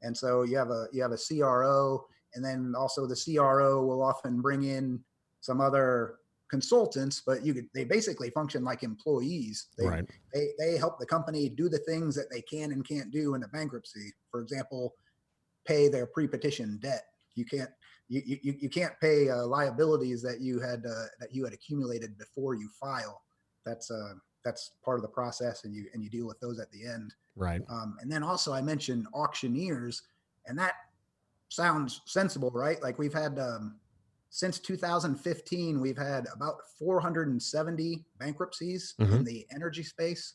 And 0.02 0.16
so 0.16 0.44
you 0.44 0.56
have 0.56 0.70
a 0.70 0.86
you 0.92 1.02
have 1.02 1.10
a 1.10 1.18
CRO, 1.18 2.06
and 2.34 2.44
then 2.44 2.74
also 2.78 3.06
the 3.06 3.16
CRO 3.16 3.84
will 3.84 4.02
often 4.02 4.40
bring 4.40 4.62
in 4.62 5.00
some 5.46 5.60
other 5.60 6.16
consultants, 6.50 7.22
but 7.24 7.44
you 7.44 7.54
could 7.54 7.68
they 7.74 7.84
basically 7.84 8.30
function 8.30 8.64
like 8.64 8.82
employees. 8.82 9.68
They, 9.78 9.86
right. 9.86 10.04
they 10.34 10.48
they 10.58 10.76
help 10.76 10.98
the 10.98 11.06
company 11.06 11.48
do 11.48 11.68
the 11.68 11.78
things 11.78 12.14
that 12.16 12.30
they 12.30 12.42
can 12.42 12.72
and 12.72 12.86
can't 12.86 13.10
do 13.10 13.34
in 13.34 13.44
a 13.44 13.48
bankruptcy. 13.48 14.12
For 14.30 14.40
example, 14.40 14.94
pay 15.64 15.88
their 15.88 16.06
pre-petition 16.06 16.78
debt. 16.82 17.04
You 17.34 17.44
can't 17.44 17.70
you 18.08 18.22
you, 18.42 18.54
you 18.60 18.68
can't 18.68 18.94
pay 19.00 19.30
uh, 19.30 19.46
liabilities 19.46 20.20
that 20.22 20.40
you 20.40 20.60
had 20.60 20.84
uh, 20.84 21.06
that 21.20 21.32
you 21.32 21.44
had 21.44 21.54
accumulated 21.54 22.18
before 22.18 22.54
you 22.54 22.68
file. 22.80 23.22
That's 23.64 23.90
uh 23.90 24.14
that's 24.44 24.72
part 24.84 24.98
of 24.98 25.02
the 25.02 25.08
process, 25.08 25.64
and 25.64 25.74
you 25.74 25.86
and 25.94 26.02
you 26.02 26.10
deal 26.10 26.26
with 26.26 26.40
those 26.40 26.58
at 26.60 26.70
the 26.70 26.86
end. 26.86 27.14
Right. 27.36 27.62
Um, 27.68 27.96
and 28.00 28.10
then 28.10 28.22
also 28.22 28.52
I 28.52 28.62
mentioned 28.62 29.06
auctioneers, 29.14 30.02
and 30.46 30.58
that 30.58 30.74
sounds 31.48 32.00
sensible, 32.06 32.50
right? 32.50 32.80
Like 32.82 32.98
we've 32.98 33.12
had 33.12 33.38
um, 33.38 33.76
since 34.30 34.58
2015, 34.58 35.80
we've 35.80 35.96
had 35.96 36.26
about 36.34 36.56
470 36.78 38.04
bankruptcies 38.18 38.94
Mhm. 38.98 39.12
in 39.12 39.24
the 39.24 39.46
energy 39.50 39.82
space. 39.82 40.34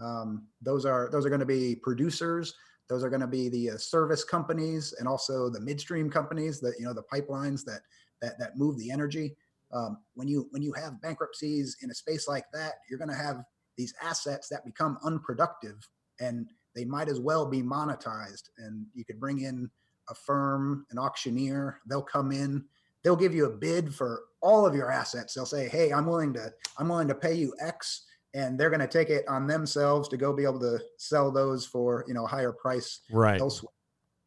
Um, 0.00 0.46
those 0.62 0.84
are 0.84 1.08
those 1.10 1.26
are 1.26 1.30
going 1.30 1.40
to 1.40 1.46
be 1.46 1.76
producers. 1.76 2.54
Those 2.88 3.02
are 3.04 3.10
going 3.10 3.20
to 3.20 3.26
be 3.26 3.48
the 3.48 3.70
uh, 3.70 3.76
service 3.78 4.24
companies 4.24 4.92
and 4.94 5.08
also 5.08 5.48
the 5.50 5.60
midstream 5.60 6.08
companies 6.10 6.60
that 6.60 6.74
you 6.78 6.84
know 6.84 6.92
the 6.94 7.02
pipelines 7.02 7.64
that 7.64 7.82
that 8.22 8.38
that 8.38 8.56
move 8.56 8.78
the 8.78 8.90
energy. 8.90 9.36
Um, 9.72 9.98
when 10.14 10.28
you 10.28 10.46
when 10.50 10.62
you 10.62 10.72
have 10.74 11.00
bankruptcies 11.00 11.76
in 11.82 11.90
a 11.90 11.94
space 11.94 12.28
like 12.28 12.46
that, 12.52 12.74
you're 12.88 12.98
going 12.98 13.10
to 13.10 13.14
have 13.14 13.44
these 13.76 13.92
assets 14.02 14.48
that 14.48 14.64
become 14.64 14.98
unproductive 15.04 15.88
and 16.20 16.50
they 16.74 16.84
might 16.84 17.08
as 17.08 17.20
well 17.20 17.46
be 17.46 17.62
monetized. 17.62 18.50
And 18.58 18.86
you 18.94 19.04
could 19.04 19.20
bring 19.20 19.40
in 19.40 19.70
a 20.08 20.14
firm, 20.14 20.86
an 20.90 20.98
auctioneer. 20.98 21.80
They'll 21.86 22.02
come 22.02 22.32
in. 22.32 22.64
They'll 23.04 23.16
give 23.16 23.34
you 23.34 23.46
a 23.46 23.50
bid 23.56 23.94
for 23.94 24.24
all 24.40 24.66
of 24.66 24.74
your 24.74 24.90
assets. 24.90 25.34
They'll 25.34 25.46
say, 25.46 25.68
"Hey, 25.68 25.92
I'm 25.92 26.06
willing 26.06 26.32
to 26.34 26.52
I'm 26.78 26.88
willing 26.88 27.08
to 27.08 27.14
pay 27.14 27.34
you 27.34 27.54
X." 27.60 28.04
And 28.34 28.60
they're 28.60 28.68
going 28.70 28.80
to 28.80 28.86
take 28.86 29.08
it 29.08 29.26
on 29.26 29.46
themselves 29.46 30.06
to 30.10 30.18
go 30.18 30.34
be 30.34 30.44
able 30.44 30.60
to 30.60 30.78
sell 30.98 31.30
those 31.32 31.64
for 31.64 32.04
you 32.06 32.14
know 32.14 32.24
a 32.24 32.28
higher 32.28 32.52
price 32.52 33.00
Right. 33.10 33.40
elsewhere. 33.40 33.72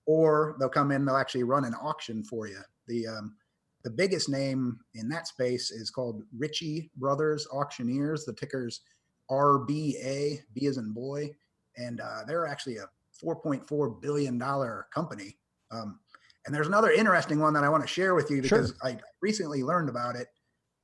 Or 0.08 0.56
they'll 0.60 0.70
come 0.70 0.92
in, 0.92 1.06
they'll 1.06 1.16
actually 1.18 1.44
run 1.44 1.66
an 1.66 1.76
auction 1.76 2.24
for 2.24 2.48
you. 2.48 2.60
The 2.88 3.08
um, 3.08 3.36
the 3.84 3.90
biggest 3.92 4.28
name 4.30 4.80
in 4.96 5.08
that 5.10 5.28
space 5.28 5.72
is 5.72 5.90
called 5.92 6.24
Ritchie 6.38 6.92
Brothers 6.98 7.48
Auctioneers. 7.52 8.26
The 8.26 8.34
ticker's 8.34 8.82
RBA, 9.30 10.40
B 10.54 10.66
as 10.68 10.78
in 10.78 10.92
boy, 10.94 11.32
and 11.78 12.00
uh, 12.02 12.24
they're 12.28 12.46
actually 12.48 12.78
a 12.78 12.90
4.4 13.24 14.02
billion 14.02 14.38
dollar 14.38 14.88
company. 14.94 15.38
Um, 15.72 16.00
and 16.46 16.54
there's 16.56 16.68
another 16.68 16.92
interesting 16.92 17.40
one 17.40 17.54
that 17.54 17.64
I 17.64 17.70
want 17.70 17.84
to 17.84 17.88
share 17.88 18.16
with 18.16 18.30
you 18.32 18.44
Sure. 18.44 18.60
because 18.60 18.74
I 18.84 18.98
recently 19.22 19.64
learned 19.64 19.90
about 19.90 20.16
it. 20.16 20.28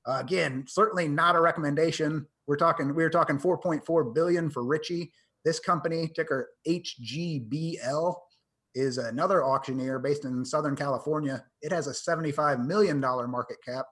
Uh, 0.06 0.20
again, 0.20 0.65
certainly 0.67 1.08
not 1.08 1.36
a 1.36 1.41
recommendation. 1.41 2.26
We're 2.46 2.58
talking 2.58 2.88
we 2.96 3.04
were 3.04 3.10
talking 3.10 3.38
4.4 3.38 4.13
billion 4.13 4.50
for 4.50 4.63
Ritchie. 4.63 5.12
This 5.43 5.60
company, 5.60 6.12
ticker 6.15 6.50
HGBL, 6.67 8.15
is 8.76 8.98
another 8.98 9.43
auctioneer 9.43 10.00
based 10.00 10.26
in 10.26 10.46
Southern 10.46 10.76
California. 10.76 11.43
It 11.62 11.72
has 11.72 11.88
a 11.88 11.93
75 11.93 12.60
million 12.60 13.02
dollar 13.02 13.28
market 13.28 13.58
cap, 13.65 13.86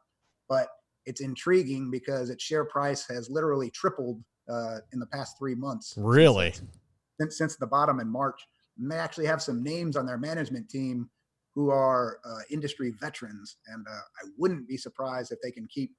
but 0.47 0.67
it's 1.06 1.21
intriguing 1.21 1.91
because 1.91 2.30
its 2.30 2.43
share 2.43 2.65
price 2.65 3.06
has 3.10 3.30
literally 3.30 3.69
tripled 3.71 4.23
uh, 4.49 4.78
in 4.93 4.99
the 4.99 5.06
past 5.08 5.38
three 5.38 5.56
months 5.56 5.95
Really? 5.97 6.54
since 7.19 7.38
since 7.38 7.56
the 7.58 7.67
bottom 7.67 7.99
in 7.99 8.08
March. 8.10 8.39
And 8.78 8.91
they 8.91 8.97
actually 8.97 9.25
have 9.25 9.41
some 9.41 9.63
names 9.63 9.95
on 9.97 10.06
their 10.06 10.17
management 10.17 10.69
team 10.69 11.10
who 11.56 11.72
are 11.72 12.20
uh, 12.26 12.39
industry 12.52 12.91
veterans, 13.00 13.58
and 13.68 13.86
uh, 13.88 13.94
I 13.94 14.28
wouldn't 14.38 14.68
be 14.68 14.78
surprised 14.78 15.32
if 15.32 15.39
they 15.41 15.52
can 15.52 15.68
keep 15.68 15.91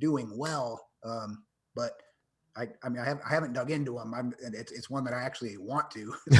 doing 0.00 0.30
well. 0.36 0.80
Um, 1.04 1.44
but 1.76 1.92
I, 2.56 2.68
I 2.82 2.88
mean, 2.88 3.00
I, 3.00 3.04
have, 3.04 3.20
I 3.28 3.30
haven't 3.30 3.52
dug 3.52 3.70
into 3.70 3.94
them. 3.94 4.14
I'm, 4.14 4.32
it's, 4.40 4.72
it's 4.72 4.88
one 4.88 5.04
that 5.04 5.12
I 5.12 5.22
actually 5.22 5.56
want 5.58 5.90
to. 5.92 6.14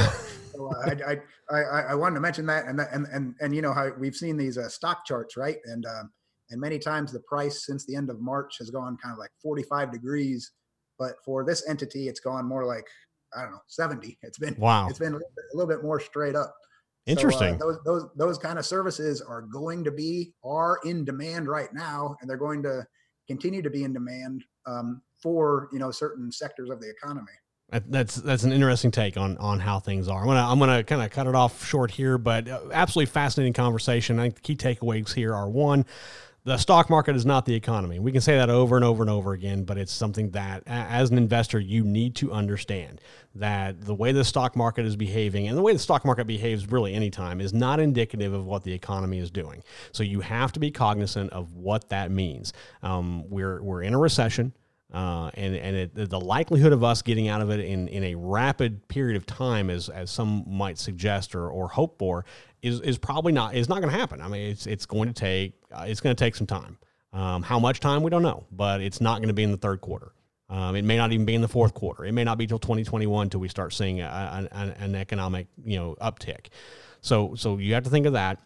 so, 0.53 0.71
uh, 0.73 0.91
I, 1.07 1.13
I, 1.53 1.57
I, 1.61 1.81
I 1.91 1.95
wanted 1.95 2.15
to 2.15 2.21
mention 2.21 2.47
that, 2.47 2.67
and 2.67 2.79
that- 2.79 2.93
and 2.93 3.07
and 3.13 3.35
and 3.41 3.55
you 3.55 3.63
know 3.63 3.73
how 3.73 3.91
we've 3.99 4.15
seen 4.17 4.37
these 4.37 4.57
uh, 4.57 4.69
stock 4.69 5.05
charts, 5.05 5.37
right? 5.37 5.59
And 5.65 5.85
um, 5.87 6.11
and 6.51 6.61
many 6.61 6.79
times 6.79 7.13
the 7.13 7.21
price 7.21 7.67
since 7.67 7.85
the 7.85 7.97
end 7.97 8.11
of 8.11 8.21
March 8.21 8.59
has 8.59 8.71
gone 8.71 8.97
kind 9.03 9.13
of 9.13 9.19
like 9.19 9.31
45 9.43 9.91
degrees, 9.93 10.53
but 10.99 11.15
for 11.25 11.45
this 11.45 11.69
entity, 11.69 12.09
it's 12.09 12.21
gone 12.21 12.47
more 12.47 12.65
like 12.65 12.87
I 13.37 13.43
don't 13.43 13.53
know 13.53 13.63
70. 13.67 14.17
It's 14.23 14.39
been 14.39 14.55
Wow. 14.59 14.89
it's 14.89 14.99
been 14.99 15.13
a 15.13 15.17
little 15.17 15.33
bit, 15.37 15.45
a 15.53 15.57
little 15.57 15.75
bit 15.75 15.83
more 15.83 15.99
straight 16.01 16.37
up. 16.37 16.55
So, 17.07 17.11
uh, 17.11 17.13
Interesting. 17.13 17.59
those 17.59 17.79
those 17.85 18.07
those 18.17 18.39
kind 18.39 18.59
of 18.59 18.65
services 18.65 19.21
are 19.21 19.43
going 19.43 19.85
to 19.85 19.91
be 19.91 20.33
are 20.43 20.79
in 20.85 21.05
demand 21.05 21.49
right 21.49 21.73
now, 21.73 22.17
and 22.21 22.31
they're 22.31 22.37
going 22.37 22.63
to 22.63 22.87
continue 23.27 23.63
to 23.63 23.71
be 23.71 23.85
in 23.85 23.93
demand 23.93 24.45
um, 24.67 25.03
for 25.23 25.69
you 25.73 25.79
know 25.79 25.91
certain 25.91 26.33
sectors 26.33 26.71
of 26.71 26.81
the 26.81 26.89
economy. 26.89 27.33
That's 27.71 28.17
that's 28.17 28.45
an 28.45 28.53
interesting 28.53 28.91
take 28.91 29.17
on 29.17 29.37
on 29.39 29.59
how 29.59 29.81
things 29.81 30.09
are. 30.09 30.21
I'm 30.21 30.27
gonna 30.27 30.47
I'm 30.47 30.59
gonna 30.59 30.85
kind 30.85 31.03
of 31.03 31.11
cut 31.11 31.27
it 31.27 31.35
off 31.35 31.65
short 31.65 31.91
here, 31.91 32.19
but 32.19 32.49
uh, 32.49 32.61
absolutely 32.73 33.11
fascinating 33.11 33.53
conversation. 33.53 34.19
I 34.19 34.23
think 34.23 34.37
the 34.37 34.41
key 34.43 34.57
takeaways 34.57 35.13
here 35.13 35.35
are 35.35 35.49
one, 35.49 35.85
the 36.45 36.59
stock 36.59 36.91
market 36.91 37.17
is 37.17 37.25
not 37.25 37.47
the 37.47 37.55
economy. 37.55 37.99
We 37.99 38.13
can 38.13 38.21
say 38.21 38.37
that 38.37 38.51
over 38.51 38.77
and 38.77 38.85
over 38.85 39.03
and 39.03 39.11
over 39.11 39.33
again, 39.33 39.65
but 39.65 39.79
it's 39.79 39.93
something 39.93 40.31
that 40.33 40.63
as 40.67 41.11
an 41.11 41.17
investor 41.17 41.59
you 41.59 41.85
need 41.85 42.15
to 42.17 42.33
understand 42.33 43.01
that 43.35 43.81
the 43.81 43.95
way 43.95 44.13
the 44.13 44.25
stock 44.25 44.55
market 44.55 44.85
is 44.85 44.95
behaving 44.95 45.49
and 45.49 45.57
the 45.57 45.63
way 45.63 45.73
the 45.73 45.79
stock 45.79 46.05
market 46.05 46.27
behaves 46.27 46.71
really 46.71 46.93
anytime 46.93 47.41
is 47.41 47.55
not 47.55 47.81
indicative 47.81 48.35
of 48.35 48.45
what 48.45 48.63
the 48.63 48.73
economy 48.73 49.19
is 49.19 49.31
doing. 49.31 49.63
So 49.93 50.03
you 50.03 50.21
have 50.21 50.53
to 50.53 50.61
be 50.61 50.71
cognizant 50.71 51.33
of 51.33 51.55
what 51.55 51.89
that 51.89 52.11
means. 52.11 52.53
Um, 52.83 53.29
we're 53.31 53.63
we're 53.63 53.83
in 53.83 53.95
a 53.95 53.99
recession. 53.99 54.53
Uh, 54.95 55.29
and 55.35 55.57
and 55.57 55.77
it, 55.77 56.09
the 56.09 56.21
likelihood 56.21 56.73
of 56.73 56.85
us 56.85 57.03
getting 57.03 57.27
out 57.27 57.41
of 57.41 57.51
it 57.51 57.59
in, 57.59 57.89
in 57.89 58.05
a 58.05 58.15
rapid 58.15 58.87
period 58.87 59.17
of 59.17 59.27
time, 59.27 59.69
as 59.69 59.89
as 59.89 60.09
some 60.09 60.45
might 60.47 60.79
suggest 60.79 61.35
or, 61.35 61.49
or 61.49 61.67
hope 61.67 61.99
for, 61.99 62.25
is 62.63 62.81
is 62.83 62.97
probably 62.97 63.33
not 63.33 63.57
is 63.57 63.69
not 63.69 63.81
going 63.81 63.93
to 63.93 63.99
happen. 63.99 64.21
I 64.21 64.29
mean, 64.29 64.53
it's 64.53 64.69
it's 64.69 64.87
going 64.87 65.09
to 65.09 65.13
take 65.13 65.55
uh, 65.73 65.87
it's 65.89 66.01
going 66.01 66.15
to 66.15 66.25
take 66.25 66.37
some 66.37 66.47
time. 66.47 66.79
Um, 67.13 67.43
how 67.43 67.59
much 67.59 67.81
time 67.81 68.05
we 68.05 68.11
don't 68.11 68.23
know, 68.23 68.45
but 68.53 68.81
it's 68.81 69.01
not 69.01 69.19
going 69.19 69.29
to 69.29 69.35
be 69.35 69.43
in 69.43 69.51
the 69.51 69.57
third 69.57 69.81
quarter. 69.81 70.13
Um, 70.49 70.77
it 70.77 70.85
may 70.85 70.97
not 70.97 71.11
even 71.11 71.27
be 71.27 71.35
in 71.35 71.41
the 71.41 71.49
fourth 71.49 71.75
quarter. 71.75 72.05
It 72.05 72.13
may 72.13 72.23
not 72.23 72.39
be 72.39 72.47
till 72.47 72.61
2021 72.61 73.31
till 73.31 73.41
we 73.41 73.49
start 73.49 73.73
seeing 73.73 74.01
a, 74.01 74.49
an, 74.53 74.71
an 74.71 74.95
economic 74.95 75.49
you 75.65 75.77
know 75.77 75.97
uptick. 76.01 76.47
So 77.01 77.35
so 77.35 77.59
you 77.59 77.75
have 77.75 77.83
to 77.83 77.91
think 77.91 78.07
of 78.07 78.13
that. 78.13 78.39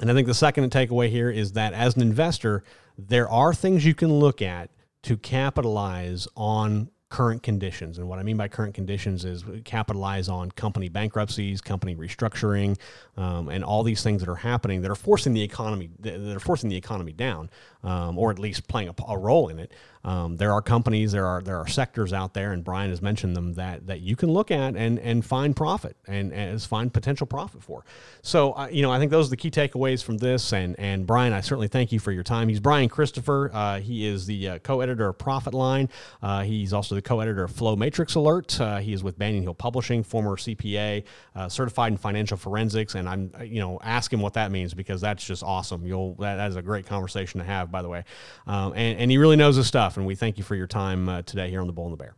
And 0.00 0.10
I 0.10 0.14
think 0.14 0.26
the 0.26 0.34
second 0.34 0.68
takeaway 0.72 1.08
here 1.08 1.30
is 1.30 1.52
that 1.52 1.72
as 1.72 1.94
an 1.94 2.02
investor, 2.02 2.64
there 2.96 3.28
are 3.28 3.54
things 3.54 3.84
you 3.84 3.94
can 3.94 4.12
look 4.12 4.42
at 4.42 4.70
to 5.08 5.16
capitalize 5.16 6.28
on 6.36 6.90
current 7.10 7.42
conditions. 7.42 7.98
And 7.98 8.08
what 8.08 8.18
I 8.18 8.22
mean 8.22 8.36
by 8.36 8.48
current 8.48 8.74
conditions 8.74 9.24
is 9.24 9.44
capitalize 9.64 10.28
on 10.28 10.50
company 10.50 10.88
bankruptcies, 10.88 11.60
company 11.60 11.96
restructuring, 11.96 12.78
um, 13.16 13.48
and 13.48 13.64
all 13.64 13.82
these 13.82 14.02
things 14.02 14.20
that 14.20 14.28
are 14.28 14.36
happening 14.36 14.82
that 14.82 14.90
are 14.90 14.94
forcing 14.96 15.32
the 15.32 15.42
economy 15.42 15.90
that 16.00 16.36
are 16.36 16.40
forcing 16.40 16.68
the 16.68 16.76
economy 16.76 17.12
down, 17.12 17.48
um, 17.82 18.18
or 18.18 18.30
at 18.30 18.38
least 18.38 18.68
playing 18.68 18.88
a, 18.88 18.94
a 19.08 19.16
role 19.16 19.48
in 19.48 19.58
it. 19.58 19.72
Um, 20.04 20.36
there 20.36 20.52
are 20.52 20.62
companies, 20.62 21.12
there 21.12 21.26
are 21.26 21.42
there 21.42 21.56
are 21.56 21.66
sectors 21.66 22.12
out 22.12 22.34
there, 22.34 22.52
and 22.52 22.62
Brian 22.62 22.90
has 22.90 23.02
mentioned 23.02 23.34
them 23.36 23.54
that 23.54 23.86
that 23.86 24.00
you 24.00 24.14
can 24.14 24.30
look 24.30 24.50
at 24.50 24.76
and 24.76 24.98
and 24.98 25.24
find 25.24 25.56
profit 25.56 25.96
and 26.06 26.32
as 26.32 26.66
find 26.66 26.92
potential 26.92 27.26
profit 27.26 27.62
for. 27.62 27.84
So 28.22 28.52
uh, 28.52 28.68
you 28.70 28.82
know, 28.82 28.92
I 28.92 28.98
think 28.98 29.10
those 29.10 29.28
are 29.28 29.30
the 29.30 29.36
key 29.36 29.50
takeaways 29.50 30.04
from 30.04 30.18
this. 30.18 30.52
And 30.52 30.78
and 30.78 31.06
Brian, 31.06 31.32
I 31.32 31.40
certainly 31.40 31.68
thank 31.68 31.90
you 31.90 31.98
for 31.98 32.12
your 32.12 32.22
time. 32.22 32.48
He's 32.48 32.60
Brian 32.60 32.88
Christopher. 32.88 33.50
Uh, 33.52 33.80
he 33.80 34.06
is 34.06 34.26
the 34.26 34.48
uh, 34.48 34.58
co-editor 34.58 35.08
of 35.08 35.18
Profit 35.18 35.54
Line. 35.54 35.88
Uh, 36.22 36.42
he's 36.42 36.72
also 36.72 36.97
the 36.98 37.02
co-editor 37.02 37.44
of 37.44 37.52
Flow 37.52 37.76
Matrix 37.76 38.16
Alert. 38.16 38.60
Uh, 38.60 38.78
he 38.78 38.92
is 38.92 39.04
with 39.04 39.16
Banyan 39.16 39.44
Hill 39.44 39.54
Publishing, 39.54 40.02
former 40.02 40.36
CPA, 40.36 41.04
uh, 41.36 41.48
certified 41.48 41.92
in 41.92 41.96
financial 41.96 42.36
forensics. 42.36 42.96
And 42.96 43.08
I'm 43.08 43.30
you 43.40 43.60
know 43.60 43.78
ask 43.82 44.12
him 44.12 44.20
what 44.20 44.34
that 44.34 44.50
means 44.50 44.74
because 44.74 45.00
that's 45.00 45.24
just 45.24 45.44
awesome. 45.44 45.86
You'll 45.86 46.14
that, 46.16 46.36
that 46.36 46.50
is 46.50 46.56
a 46.56 46.62
great 46.62 46.86
conversation 46.86 47.38
to 47.38 47.46
have, 47.46 47.70
by 47.70 47.82
the 47.82 47.88
way. 47.88 48.04
Um, 48.48 48.72
and 48.74 48.98
and 48.98 49.10
he 49.10 49.18
really 49.18 49.36
knows 49.36 49.54
his 49.54 49.68
stuff 49.68 49.96
and 49.96 50.06
we 50.06 50.16
thank 50.16 50.38
you 50.38 50.44
for 50.44 50.56
your 50.56 50.66
time 50.66 51.08
uh, 51.08 51.22
today 51.22 51.48
here 51.50 51.60
on 51.60 51.68
the 51.68 51.72
Bull 51.72 51.84
and 51.84 51.92
the 51.92 51.96
Bear. 51.96 52.16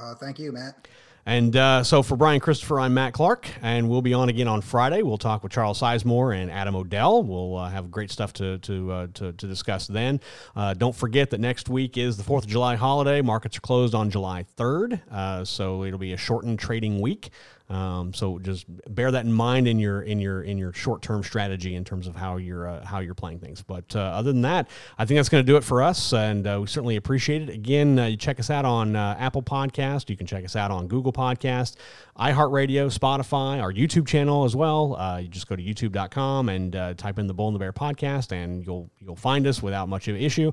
Uh, 0.00 0.14
thank 0.14 0.38
you, 0.38 0.52
Matt. 0.52 0.86
And 1.26 1.54
uh, 1.54 1.84
so 1.84 2.02
for 2.02 2.16
Brian 2.16 2.40
Christopher, 2.40 2.80
I'm 2.80 2.94
Matt 2.94 3.12
Clark, 3.12 3.48
and 3.62 3.88
we'll 3.88 4.02
be 4.02 4.14
on 4.14 4.28
again 4.28 4.48
on 4.48 4.62
Friday. 4.62 5.02
We'll 5.02 5.18
talk 5.18 5.42
with 5.42 5.52
Charles 5.52 5.80
Sizemore 5.80 6.34
and 6.34 6.50
Adam 6.50 6.74
O'Dell. 6.74 7.22
We'll 7.22 7.56
uh, 7.56 7.68
have 7.68 7.90
great 7.90 8.10
stuff 8.10 8.32
to 8.34 8.58
to, 8.58 8.92
uh, 8.92 9.06
to, 9.14 9.32
to 9.32 9.46
discuss 9.46 9.86
then. 9.86 10.20
Uh, 10.56 10.74
don't 10.74 10.96
forget 10.96 11.30
that 11.30 11.40
next 11.40 11.68
week 11.68 11.98
is 11.98 12.16
the 12.16 12.22
Fourth 12.22 12.44
of 12.44 12.50
July 12.50 12.76
holiday. 12.76 13.20
Markets 13.20 13.58
are 13.58 13.60
closed 13.60 13.94
on 13.94 14.10
July 14.10 14.46
3rd, 14.56 15.00
uh, 15.10 15.44
so 15.44 15.84
it'll 15.84 15.98
be 15.98 16.12
a 16.12 16.16
shortened 16.16 16.58
trading 16.58 17.00
week. 17.00 17.30
Um, 17.70 18.12
so 18.12 18.40
just 18.40 18.66
bear 18.92 19.12
that 19.12 19.24
in 19.24 19.32
mind 19.32 19.68
in 19.68 19.78
your 19.78 20.02
in 20.02 20.18
your 20.18 20.42
in 20.42 20.58
your 20.58 20.72
short 20.72 21.02
term 21.02 21.22
strategy 21.22 21.76
in 21.76 21.84
terms 21.84 22.08
of 22.08 22.16
how 22.16 22.36
you're 22.36 22.68
uh, 22.68 22.84
how 22.84 22.98
you're 22.98 23.14
playing 23.14 23.38
things. 23.38 23.62
But 23.62 23.94
uh, 23.94 24.00
other 24.00 24.32
than 24.32 24.42
that, 24.42 24.68
I 24.98 25.04
think 25.04 25.18
that's 25.18 25.28
going 25.28 25.44
to 25.44 25.46
do 25.46 25.56
it 25.56 25.62
for 25.62 25.80
us, 25.80 26.12
and 26.12 26.46
uh, 26.46 26.58
we 26.60 26.66
certainly 26.66 26.96
appreciate 26.96 27.42
it. 27.42 27.48
Again, 27.48 27.98
uh, 27.98 28.06
you 28.06 28.16
check 28.16 28.40
us 28.40 28.50
out 28.50 28.64
on 28.64 28.96
uh, 28.96 29.16
Apple 29.18 29.42
Podcast. 29.42 30.10
You 30.10 30.16
can 30.16 30.26
check 30.26 30.44
us 30.44 30.56
out 30.56 30.72
on 30.72 30.88
Google 30.88 31.12
Podcast, 31.12 31.76
iHeartRadio, 32.18 32.92
Spotify, 32.92 33.62
our 33.62 33.72
YouTube 33.72 34.08
channel 34.08 34.44
as 34.44 34.56
well. 34.56 34.96
Uh, 34.96 35.18
you 35.18 35.28
just 35.28 35.46
go 35.46 35.54
to 35.54 35.62
YouTube.com 35.62 36.48
and 36.48 36.72
type 36.98 37.20
in 37.20 37.28
the 37.28 37.34
Bull 37.34 37.46
and 37.48 37.54
the 37.54 37.60
Bear 37.60 37.72
podcast, 37.72 38.32
and 38.32 38.66
you'll 38.66 38.90
you'll 38.98 39.14
find 39.14 39.46
us 39.46 39.62
without 39.62 39.88
much 39.88 40.08
of 40.08 40.16
an 40.16 40.22
issue. 40.22 40.50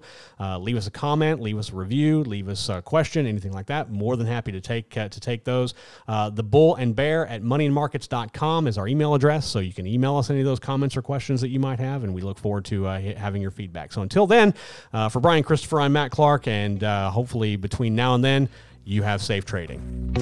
leave 0.59 0.77
us 0.77 0.85
a 0.85 0.91
comment, 0.91 1.41
leave 1.41 1.57
us 1.57 1.71
a 1.71 1.75
review, 1.75 2.23
leave 2.23 2.47
us 2.47 2.69
a 2.69 2.83
question, 2.83 3.25
anything 3.25 3.53
like 3.53 3.65
that. 3.65 3.89
More 3.89 4.15
than 4.17 4.27
happy 4.27 4.51
to 4.51 4.61
take 4.61 4.91
to 4.91 5.09
take 5.09 5.45
those. 5.45 5.73
the 6.07 6.43
Bull 6.43 6.75
and 6.75 6.95
Bear 6.95 7.06
bear 7.07 7.25
at 7.27 7.41
moneyandmarkets.com 7.41 8.67
is 8.67 8.77
our 8.77 8.85
email 8.85 9.13
address. 9.13 9.47
So 9.47 9.59
you 9.59 9.71
can 9.71 9.87
email 9.87 10.17
us 10.17 10.29
any 10.29 10.39
of 10.41 10.45
those 10.45 10.59
comments 10.59 10.97
or 10.97 11.01
questions 11.01 11.39
that 11.39 11.47
you 11.47 11.59
might 11.59 11.79
have, 11.79 12.03
and 12.03 12.13
we 12.13 12.21
look 12.21 12.37
forward 12.37 12.65
to 12.65 12.85
uh, 12.85 12.99
having 12.99 13.41
your 13.41 13.51
feedback. 13.51 13.93
So 13.93 14.01
until 14.01 14.27
then, 14.27 14.53
uh, 14.91 15.07
for 15.07 15.21
Brian 15.21 15.43
Christopher, 15.43 15.79
I'm 15.79 15.93
Matt 15.93 16.11
Clark, 16.11 16.49
and 16.49 16.83
uh, 16.83 17.09
hopefully 17.09 17.55
between 17.55 17.95
now 17.95 18.13
and 18.13 18.23
then, 18.23 18.49
you 18.83 19.03
have 19.03 19.21
safe 19.21 19.45
trading. 19.45 20.13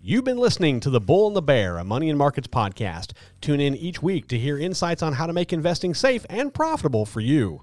You've 0.00 0.24
been 0.24 0.38
listening 0.38 0.78
to 0.80 0.90
The 0.90 1.00
Bull 1.00 1.26
and 1.26 1.34
the 1.34 1.42
Bear, 1.42 1.78
a 1.78 1.84
Money 1.84 2.08
and 2.08 2.18
Markets 2.18 2.46
podcast. 2.46 3.12
Tune 3.40 3.58
in 3.58 3.74
each 3.74 4.00
week 4.00 4.28
to 4.28 4.38
hear 4.38 4.56
insights 4.56 5.02
on 5.02 5.14
how 5.14 5.26
to 5.26 5.32
make 5.32 5.52
investing 5.52 5.92
safe 5.92 6.24
and 6.30 6.54
profitable 6.54 7.04
for 7.04 7.20
you. 7.20 7.62